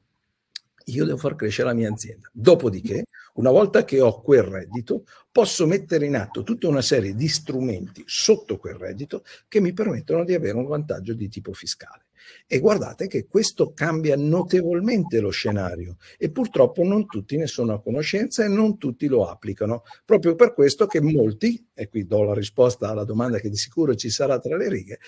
io 0.85 1.05
devo 1.05 1.17
far 1.17 1.35
crescere 1.35 1.69
la 1.69 1.73
mia 1.73 1.89
azienda. 1.89 2.29
Dopodiché, 2.31 3.05
una 3.37 3.51
volta 3.51 3.83
che 3.83 4.01
ho 4.01 4.21
quel 4.21 4.43
reddito, 4.43 5.03
posso 5.31 5.65
mettere 5.67 6.05
in 6.05 6.15
atto 6.15 6.43
tutta 6.43 6.67
una 6.67 6.81
serie 6.81 7.13
di 7.13 7.27
strumenti 7.27 8.03
sotto 8.05 8.57
quel 8.57 8.75
reddito 8.75 9.23
che 9.47 9.59
mi 9.59 9.73
permettono 9.73 10.23
di 10.23 10.33
avere 10.33 10.57
un 10.57 10.65
vantaggio 10.65 11.13
di 11.13 11.27
tipo 11.29 11.53
fiscale. 11.53 12.05
E 12.45 12.59
guardate 12.59 13.07
che 13.07 13.27
questo 13.27 13.73
cambia 13.73 14.15
notevolmente 14.17 15.19
lo 15.19 15.29
scenario 15.29 15.97
e 16.17 16.29
purtroppo 16.29 16.83
non 16.83 17.05
tutti 17.05 17.37
ne 17.37 17.47
sono 17.47 17.73
a 17.73 17.81
conoscenza 17.81 18.43
e 18.43 18.47
non 18.47 18.77
tutti 18.77 19.07
lo 19.07 19.27
applicano. 19.27 19.83
Proprio 20.03 20.35
per 20.35 20.53
questo 20.53 20.87
che 20.87 20.99
molti, 20.99 21.69
e 21.73 21.87
qui 21.87 22.05
do 22.05 22.23
la 22.23 22.33
risposta 22.33 22.89
alla 22.89 23.05
domanda 23.05 23.39
che 23.39 23.49
di 23.49 23.55
sicuro 23.55 23.95
ci 23.95 24.09
sarà 24.09 24.39
tra 24.39 24.57
le 24.57 24.67
righe, 24.67 24.99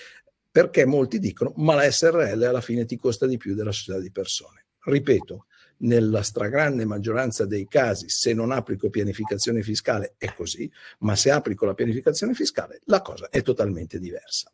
perché 0.51 0.86
molti 0.86 1.19
dicono 1.19 1.51
ma 1.57 1.75
la 1.75 1.89
SRL 1.89 2.43
alla 2.43 2.61
fine 2.61 2.86
ti 2.86 2.95
costa 2.95 3.25
di 3.25 3.38
più 3.38 3.55
della 3.55 3.71
società 3.71 3.99
di 3.99 4.11
persone. 4.11 4.67
Ripeto, 4.82 5.45
nella 5.80 6.23
stragrande 6.23 6.86
maggioranza 6.86 7.45
dei 7.45 7.67
casi, 7.67 8.09
se 8.09 8.34
non 8.34 8.51
applico 8.51 8.89
pianificazione 8.89 9.61
fiscale 9.61 10.15
è 10.17 10.34
così, 10.34 10.69
ma 10.99 11.15
se 11.15 11.32
applico 11.32 11.65
la 11.65 11.73
pianificazione 11.73 12.34
fiscale 12.34 12.82
la 12.86 13.01
cosa 13.01 13.30
è 13.30 13.41
totalmente 13.41 13.99
diversa. 13.99 14.51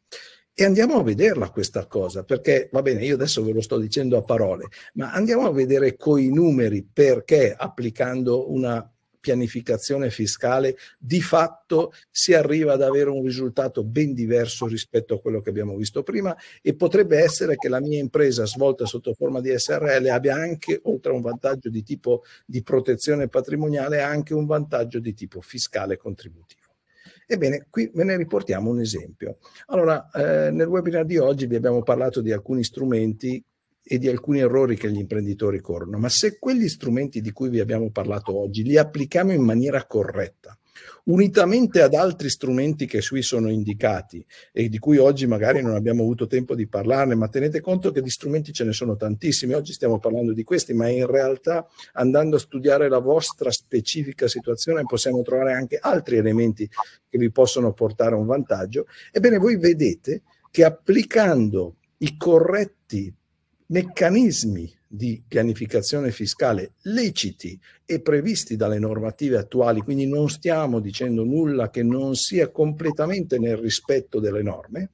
E 0.57 0.63
andiamo 0.63 0.97
a 0.97 1.03
vederla 1.03 1.49
questa 1.49 1.85
cosa, 1.85 2.23
perché 2.23 2.69
va 2.71 2.81
bene, 2.81 3.03
io 3.03 3.15
adesso 3.15 3.43
ve 3.43 3.51
lo 3.51 3.59
sto 3.59 3.77
dicendo 3.77 4.17
a 4.17 4.21
parole, 4.21 4.67
ma 4.93 5.11
andiamo 5.11 5.45
a 5.45 5.51
vedere 5.51 5.97
coi 5.97 6.31
numeri 6.31 6.81
perché 6.81 7.53
applicando 7.53 8.49
una 8.51 8.89
pianificazione 9.25 10.11
fiscale 10.11 10.77
di 10.99 11.19
fatto 11.19 11.91
si 12.11 12.35
arriva 12.35 12.73
ad 12.73 12.83
avere 12.83 13.09
un 13.09 13.23
risultato 13.23 13.83
ben 13.83 14.13
diverso 14.13 14.67
rispetto 14.67 15.15
a 15.15 15.19
quello 15.19 15.41
che 15.41 15.49
abbiamo 15.49 15.75
visto 15.75 16.03
prima 16.03 16.37
e 16.61 16.75
potrebbe 16.75 17.17
essere 17.17 17.55
che 17.55 17.67
la 17.67 17.81
mia 17.81 17.99
impresa 17.99 18.45
svolta 18.45 18.85
sotto 18.85 19.15
forma 19.15 19.41
di 19.41 19.51
SRL 19.57 20.05
abbia 20.09 20.35
anche, 20.35 20.79
oltre 20.83 21.11
a 21.11 21.15
un 21.15 21.21
vantaggio 21.21 21.69
di 21.71 21.81
tipo 21.81 22.21
di 22.45 22.61
protezione 22.61 23.27
patrimoniale, 23.27 24.01
anche 24.01 24.35
un 24.35 24.45
vantaggio 24.45 24.99
di 24.99 25.15
tipo 25.15 25.41
fiscale 25.41 25.97
contributivo. 25.97 26.61
Ebbene, 27.25 27.65
qui 27.71 27.89
ve 27.91 28.03
ne 28.03 28.17
riportiamo 28.17 28.69
un 28.69 28.79
esempio. 28.79 29.39
Allora, 29.67 30.07
eh, 30.11 30.51
nel 30.51 30.67
webinar 30.67 31.03
di 31.03 31.17
oggi 31.17 31.47
vi 31.47 31.55
abbiamo 31.55 31.81
parlato 31.81 32.21
di 32.21 32.31
alcuni 32.31 32.63
strumenti 32.63 33.43
e 33.87 33.99
di 33.99 34.07
alcuni 34.07 34.39
errori 34.39 34.75
che 34.75 34.89
gli 34.89 34.97
imprenditori 34.97 35.61
corrono, 35.61 35.99
ma 35.99 36.09
se 36.09 36.39
quegli 36.39 36.67
strumenti 36.67 37.21
di 37.21 37.31
cui 37.31 37.49
vi 37.49 37.59
abbiamo 37.59 37.91
parlato 37.91 38.35
oggi 38.35 38.63
li 38.63 38.77
applichiamo 38.77 39.31
in 39.31 39.43
maniera 39.43 39.85
corretta, 39.85 40.57
unitamente 41.03 41.83
ad 41.83 41.93
altri 41.93 42.31
strumenti 42.31 42.87
che 42.87 42.99
qui 43.07 43.21
sono 43.21 43.51
indicati 43.51 44.25
e 44.51 44.69
di 44.69 44.79
cui 44.79 44.97
oggi 44.97 45.27
magari 45.27 45.61
non 45.61 45.75
abbiamo 45.75 46.01
avuto 46.01 46.25
tempo 46.25 46.55
di 46.55 46.67
parlarne, 46.67 47.13
ma 47.13 47.27
tenete 47.27 47.61
conto 47.61 47.91
che 47.91 48.01
di 48.01 48.09
strumenti 48.09 48.51
ce 48.53 48.63
ne 48.63 48.73
sono 48.73 48.95
tantissimi, 48.95 49.53
oggi 49.53 49.71
stiamo 49.71 49.99
parlando 49.99 50.33
di 50.33 50.43
questi, 50.43 50.73
ma 50.73 50.89
in 50.89 51.05
realtà 51.05 51.67
andando 51.93 52.37
a 52.37 52.39
studiare 52.39 52.89
la 52.89 52.97
vostra 52.97 53.51
specifica 53.51 54.27
situazione 54.27 54.81
possiamo 54.83 55.21
trovare 55.21 55.53
anche 55.53 55.77
altri 55.79 56.17
elementi 56.17 56.67
che 57.07 57.19
vi 57.19 57.29
possono 57.31 57.71
portare 57.71 58.15
a 58.15 58.17
un 58.17 58.25
vantaggio. 58.25 58.87
Ebbene, 59.11 59.37
voi 59.37 59.57
vedete 59.57 60.23
che 60.49 60.63
applicando 60.63 61.75
i 61.97 62.17
corretti 62.17 63.13
meccanismi 63.67 64.71
di 64.87 65.21
pianificazione 65.27 66.11
fiscale 66.11 66.73
leciti 66.83 67.59
e 67.85 68.01
previsti 68.01 68.55
dalle 68.55 68.79
normative 68.79 69.37
attuali, 69.37 69.81
quindi 69.81 70.07
non 70.07 70.29
stiamo 70.29 70.79
dicendo 70.79 71.23
nulla 71.23 71.69
che 71.69 71.83
non 71.83 72.15
sia 72.15 72.49
completamente 72.49 73.37
nel 73.37 73.57
rispetto 73.57 74.19
delle 74.19 74.41
norme, 74.41 74.91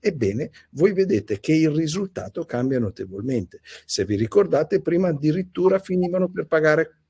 ebbene 0.00 0.50
voi 0.70 0.92
vedete 0.92 1.40
che 1.40 1.54
il 1.54 1.70
risultato 1.70 2.44
cambia 2.44 2.78
notevolmente. 2.78 3.60
Se 3.84 4.04
vi 4.04 4.16
ricordate, 4.16 4.80
prima 4.80 5.08
addirittura 5.08 5.78
finivano 5.78 6.28
per 6.28 6.46
pagare 6.46 7.03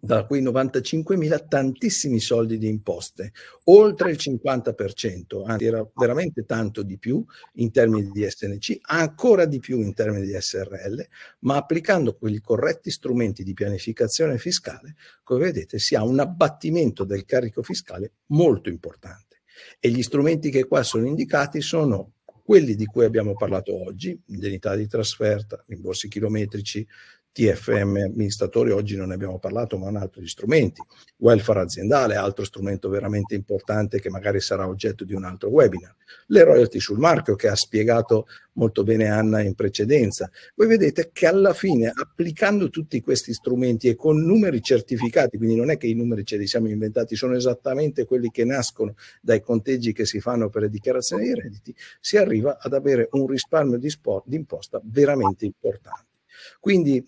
da 0.00 0.24
quei 0.24 0.42
95.000 0.42 1.48
tantissimi 1.48 2.20
soldi 2.20 2.58
di 2.58 2.68
imposte, 2.68 3.32
oltre 3.64 4.10
il 4.10 4.16
50%, 4.16 5.42
anzi 5.44 5.64
era 5.64 5.86
veramente 5.94 6.44
tanto 6.44 6.82
di 6.82 6.96
più 6.96 7.24
in 7.54 7.72
termini 7.72 8.10
di 8.10 8.28
SNC, 8.28 8.78
ancora 8.82 9.46
di 9.46 9.58
più 9.58 9.80
in 9.80 9.94
termini 9.94 10.26
di 10.26 10.36
SRL, 10.38 11.06
ma 11.40 11.56
applicando 11.56 12.16
quei 12.16 12.40
corretti 12.40 12.90
strumenti 12.90 13.42
di 13.42 13.52
pianificazione 13.52 14.38
fiscale, 14.38 14.94
come 15.24 15.46
vedete 15.46 15.78
si 15.78 15.96
ha 15.96 16.04
un 16.04 16.20
abbattimento 16.20 17.04
del 17.04 17.24
carico 17.24 17.62
fiscale 17.62 18.12
molto 18.26 18.68
importante. 18.68 19.40
E 19.80 19.90
gli 19.90 20.02
strumenti 20.02 20.50
che 20.50 20.66
qua 20.66 20.84
sono 20.84 21.06
indicati 21.06 21.60
sono 21.60 22.12
quelli 22.48 22.76
di 22.76 22.86
cui 22.86 23.04
abbiamo 23.04 23.34
parlato 23.34 23.78
oggi, 23.84 24.18
indennità 24.28 24.74
di 24.74 24.86
trasferta, 24.86 25.62
rimborsi 25.66 26.08
chilometrici, 26.08 26.86
TFM 27.38 27.96
amministratori, 28.06 28.72
oggi 28.72 28.96
non 28.96 29.08
ne 29.08 29.14
abbiamo 29.14 29.38
parlato, 29.38 29.78
ma 29.78 29.96
altro 29.96 30.20
di 30.20 30.26
strumenti, 30.26 30.82
welfare 31.18 31.60
aziendale, 31.60 32.16
altro 32.16 32.44
strumento 32.44 32.88
veramente 32.88 33.36
importante 33.36 34.00
che 34.00 34.10
magari 34.10 34.40
sarà 34.40 34.66
oggetto 34.66 35.04
di 35.04 35.14
un 35.14 35.22
altro 35.22 35.48
webinar, 35.48 35.94
le 36.26 36.42
royalty 36.42 36.80
sul 36.80 36.98
marchio 36.98 37.36
che 37.36 37.46
ha 37.46 37.54
spiegato 37.54 38.26
molto 38.54 38.82
bene 38.82 39.08
Anna 39.08 39.40
in 39.40 39.54
precedenza. 39.54 40.28
Voi 40.56 40.66
vedete 40.66 41.10
che 41.12 41.28
alla 41.28 41.52
fine, 41.52 41.92
applicando 41.94 42.70
tutti 42.70 43.00
questi 43.00 43.32
strumenti 43.32 43.86
e 43.86 43.94
con 43.94 44.20
numeri 44.20 44.60
certificati, 44.60 45.36
quindi 45.36 45.54
non 45.54 45.70
è 45.70 45.76
che 45.76 45.86
i 45.86 45.94
numeri 45.94 46.24
ce 46.24 46.38
li 46.38 46.48
siamo 46.48 46.68
inventati, 46.68 47.14
sono 47.14 47.36
esattamente 47.36 48.04
quelli 48.04 48.32
che 48.32 48.44
nascono 48.44 48.96
dai 49.22 49.40
conteggi 49.40 49.92
che 49.92 50.06
si 50.06 50.18
fanno 50.18 50.48
per 50.48 50.62
le 50.62 50.70
dichiarazioni 50.70 51.22
dei 51.22 51.34
redditi, 51.34 51.72
si 52.00 52.16
arriva 52.16 52.58
ad 52.60 52.72
avere 52.72 53.06
un 53.12 53.28
risparmio 53.28 53.78
di, 53.78 53.90
sport, 53.90 54.24
di 54.26 54.34
imposta 54.34 54.80
veramente 54.82 55.44
importante. 55.44 56.06
Quindi 56.60 57.04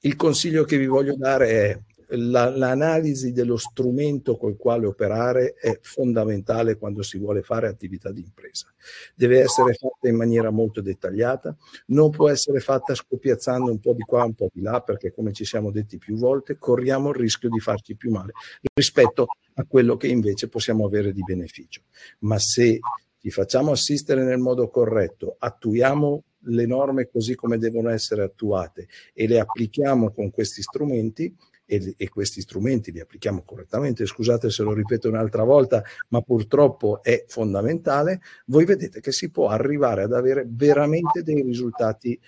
il 0.00 0.16
consiglio 0.16 0.64
che 0.64 0.78
vi 0.78 0.86
voglio 0.86 1.16
dare 1.16 1.48
è 1.48 1.80
la, 2.10 2.48
l'analisi 2.48 3.32
dello 3.32 3.56
strumento 3.56 4.36
col 4.36 4.56
quale 4.56 4.86
operare 4.86 5.54
è 5.54 5.78
fondamentale 5.82 6.76
quando 6.76 7.02
si 7.02 7.18
vuole 7.18 7.42
fare 7.42 7.68
attività 7.68 8.10
di 8.10 8.20
impresa. 8.20 8.72
Deve 9.14 9.40
essere 9.40 9.74
fatta 9.74 10.08
in 10.08 10.16
maniera 10.16 10.50
molto 10.50 10.80
dettagliata, 10.80 11.54
non 11.86 12.10
può 12.10 12.30
essere 12.30 12.60
fatta 12.60 12.94
scopiazzando 12.94 13.70
un 13.70 13.80
po' 13.80 13.92
di 13.92 14.02
qua, 14.02 14.24
un 14.24 14.34
po' 14.34 14.48
di 14.52 14.62
là, 14.62 14.80
perché 14.80 15.12
come 15.12 15.32
ci 15.32 15.44
siamo 15.44 15.70
detti 15.70 15.98
più 15.98 16.16
volte, 16.16 16.56
corriamo 16.58 17.10
il 17.10 17.16
rischio 17.16 17.48
di 17.50 17.60
farci 17.60 17.94
più 17.96 18.10
male 18.10 18.32
rispetto 18.72 19.26
a 19.54 19.64
quello 19.64 19.96
che 19.96 20.06
invece 20.06 20.48
possiamo 20.48 20.86
avere 20.86 21.12
di 21.12 21.22
beneficio. 21.22 21.82
Ma 22.20 22.38
se 22.38 22.78
ci 23.20 23.30
facciamo 23.30 23.72
assistere 23.72 24.24
nel 24.24 24.38
modo 24.38 24.68
corretto, 24.68 25.36
attuiamo 25.38 26.22
le 26.42 26.66
norme 26.66 27.08
così 27.08 27.34
come 27.34 27.58
devono 27.58 27.90
essere 27.90 28.22
attuate 28.22 28.86
e 29.12 29.26
le 29.26 29.40
applichiamo 29.40 30.12
con 30.12 30.30
questi 30.30 30.62
strumenti, 30.62 31.34
e, 31.70 31.94
e, 31.98 32.08
questi 32.08 32.40
strumenti 32.40 32.90
li 32.90 33.00
applichiamo 33.00 33.42
correttamente, 33.44 34.06
scusate 34.06 34.48
se 34.48 34.62
lo 34.62 34.72
ripeto 34.72 35.08
un'altra 35.08 35.44
volta, 35.44 35.82
ma 36.08 36.22
purtroppo 36.22 37.02
è 37.02 37.24
fondamentale, 37.28 38.22
voi 38.46 38.64
vedete 38.64 39.00
che 39.00 39.12
si 39.12 39.30
può 39.30 39.48
arrivare 39.48 40.02
ad 40.02 40.14
avere 40.14 40.46
veramente 40.48 41.22
dei 41.22 41.42
risultati 41.42 42.18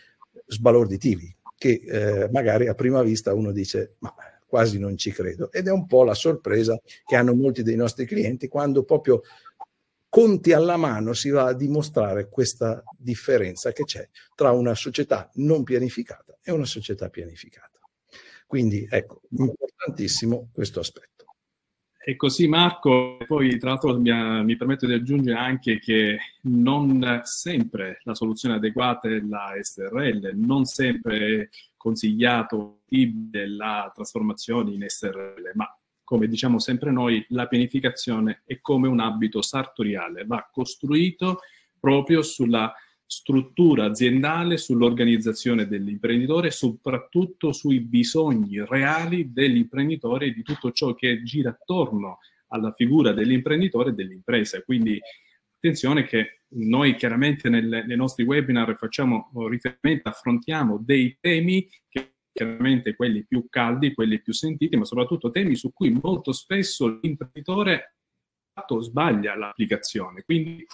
sbalorditivi, 0.45 1.35
che 1.57 1.81
eh, 1.87 2.29
magari 2.31 2.69
a 2.69 2.75
prima 2.75 3.03
vista 3.03 3.33
uno 3.33 3.51
dice 3.51 3.95
ma 4.01 4.15
quasi 4.47 4.79
non 4.79 4.99
ci 4.99 5.13
credo. 5.13 5.51
Ed 5.53 5.69
è 5.69 5.71
un 5.71 5.87
po' 5.87 6.03
la 6.03 6.15
sorpresa 6.15 6.79
che 7.07 7.17
hanno 7.17 7.35
molti 7.35 7.63
dei 7.63 7.77
nostri 7.77 8.05
clienti 8.05 8.49
quando 8.49 8.83
proprio 8.83 9.23
conti 10.11 10.53
alla 10.53 10.77
mano 10.77 11.15
si 11.15 11.31
va 11.31 11.47
a 11.47 11.55
dimostrare 11.55 12.29
questa 12.29 12.83
differenza 12.99 13.73
che 13.73 13.85
c'è 13.85 14.07
tra 14.35 14.51
una 14.51 14.75
società 14.75 15.31
non 15.35 15.63
pianificata 15.63 16.37
e 16.43 16.53
una 16.53 16.67
società 16.67 17.09
pianificata. 17.09 17.79
Quindi 18.47 18.87
ecco, 18.91 19.23
importantissimo 19.31 20.51
questo 20.53 20.81
aspetto. 20.81 21.09
E 22.03 22.17
così 22.17 22.49
Marco, 22.49 23.19
poi 23.27 23.57
tra 23.59 23.71
l'altro 23.71 23.97
mi, 24.01 24.11
mi, 24.43 24.57
permetto 24.57 24.87
di 24.87 24.95
aggiungere 24.95 25.39
anche 25.39 25.79
che 25.79 26.19
non 26.45 27.21
sempre 27.25 28.01
la 28.05 28.15
soluzione 28.15 28.57
adeguata 28.57 29.09
è 29.09 29.21
la 29.21 29.53
SRL, 29.61 30.33
non 30.35 30.65
sempre 30.65 31.43
è 31.43 31.49
consigliato 31.77 32.81
la 33.33 33.93
trasformazione 33.95 34.73
in 34.73 34.85
SRL, 34.89 35.53
ma 35.55 35.80
come 36.11 36.27
diciamo 36.27 36.59
sempre 36.59 36.91
noi, 36.91 37.25
la 37.29 37.47
pianificazione 37.47 38.43
è 38.45 38.59
come 38.61 38.89
un 38.89 38.99
abito 38.99 39.43
sartoriale, 39.43 40.25
va 40.25 40.51
costruito 40.53 41.39
proprio 41.79 42.21
sulla 42.23 42.75
struttura 43.07 43.85
aziendale, 43.85 44.57
sull'organizzazione 44.57 45.69
dell'imprenditore 45.69 46.51
soprattutto 46.51 47.53
sui 47.53 47.79
bisogni 47.79 48.61
reali 48.67 49.33
dell'imprenditore 49.33 50.27
e 50.27 50.33
di 50.33 50.43
tutto 50.43 50.73
ciò 50.73 50.95
che 50.95 51.23
gira 51.23 51.51
attorno 51.51 52.19
alla 52.49 52.73
figura 52.73 53.13
dell'imprenditore 53.13 53.91
e 53.91 53.93
dell'impresa. 53.93 54.61
Quindi 54.63 54.99
attenzione 55.59 56.07
che 56.07 56.41
noi 56.55 56.97
chiaramente 56.97 57.49
nel, 57.49 57.85
nei 57.87 57.97
nostri 57.97 58.25
webinar 58.25 58.77
facciamo 58.77 59.31
riferimento, 59.49 60.09
affrontiamo 60.09 60.83
dei 60.85 61.17
temi 61.21 61.69
che 61.89 62.10
chiaramente 62.33 62.95
quelli 62.95 63.25
più 63.25 63.47
caldi, 63.49 63.95
quelli 63.95 64.21
più 64.21 64.33
sentiti, 64.33 64.77
ma 64.77 64.85
soprattutto 64.85 65.31
temi 65.31 65.55
su 65.57 65.73
cui 65.73 65.91
molto 65.91 66.33
spesso 66.33 66.99
l'imprenditore 67.01 67.97
sbaglia 68.81 69.37
l'applicazione. 69.37 70.23
Quindi 70.23 70.67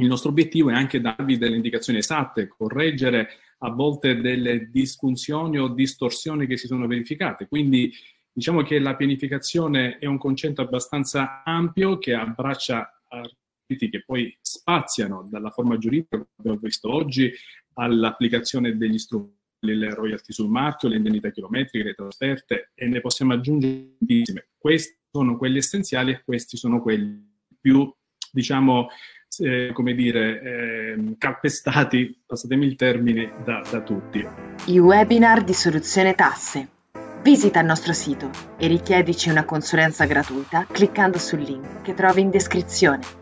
il 0.00 0.06
nostro 0.06 0.30
obiettivo 0.30 0.70
è 0.70 0.74
anche 0.74 1.00
darvi 1.00 1.36
delle 1.36 1.56
indicazioni 1.56 1.98
esatte, 1.98 2.48
correggere 2.48 3.28
a 3.58 3.70
volte 3.70 4.20
delle 4.20 4.70
disfunzioni 4.70 5.58
o 5.58 5.68
distorsioni 5.68 6.46
che 6.46 6.56
si 6.56 6.66
sono 6.66 6.86
verificate. 6.86 7.46
Quindi 7.46 7.92
diciamo 8.32 8.62
che 8.62 8.78
la 8.78 8.96
pianificazione 8.96 9.98
è 9.98 10.06
un 10.06 10.16
concetto 10.16 10.62
abbastanza 10.62 11.42
ampio 11.44 11.98
che 11.98 12.14
abbraccia 12.14 13.02
argomenti 13.08 13.90
che 13.90 14.02
poi 14.04 14.36
spaziano 14.40 15.28
dalla 15.28 15.50
forma 15.50 15.76
giuridica, 15.76 16.16
come 16.16 16.28
abbiamo 16.36 16.58
visto 16.58 16.92
oggi, 16.92 17.30
all'applicazione 17.74 18.76
degli 18.76 18.98
strumenti, 18.98 19.40
le 19.62 19.94
royalty 19.94 20.32
sul 20.32 20.48
marchio, 20.48 20.88
le 20.88 20.96
indennità 20.96 21.30
chilometriche, 21.30 21.84
le 21.84 21.94
trasferte 21.94 22.70
e 22.74 22.86
ne 22.88 23.00
possiamo 23.00 23.32
aggiungere 23.32 23.96
tantissime. 23.98 24.48
Questi 24.58 24.98
sono 25.10 25.36
quelli 25.36 25.58
essenziali 25.58 26.12
e 26.12 26.22
questi 26.24 26.56
sono 26.56 26.80
quelli 26.80 27.30
più, 27.60 27.92
diciamo, 28.30 28.88
eh, 29.38 29.70
come 29.72 29.94
dire, 29.94 30.42
eh, 30.42 31.14
calpestati, 31.16 32.22
passatemi 32.26 32.66
il 32.66 32.76
termine, 32.76 33.32
da, 33.44 33.62
da 33.70 33.80
tutti. 33.82 34.26
I 34.66 34.78
webinar 34.78 35.44
di 35.44 35.54
soluzione 35.54 36.14
tasse. 36.14 36.68
Visita 37.22 37.60
il 37.60 37.66
nostro 37.66 37.92
sito 37.92 38.30
e 38.58 38.66
richiedici 38.66 39.30
una 39.30 39.44
consulenza 39.44 40.06
gratuita 40.06 40.66
cliccando 40.70 41.18
sul 41.18 41.40
link 41.40 41.82
che 41.82 41.94
trovi 41.94 42.20
in 42.20 42.30
descrizione. 42.30 43.21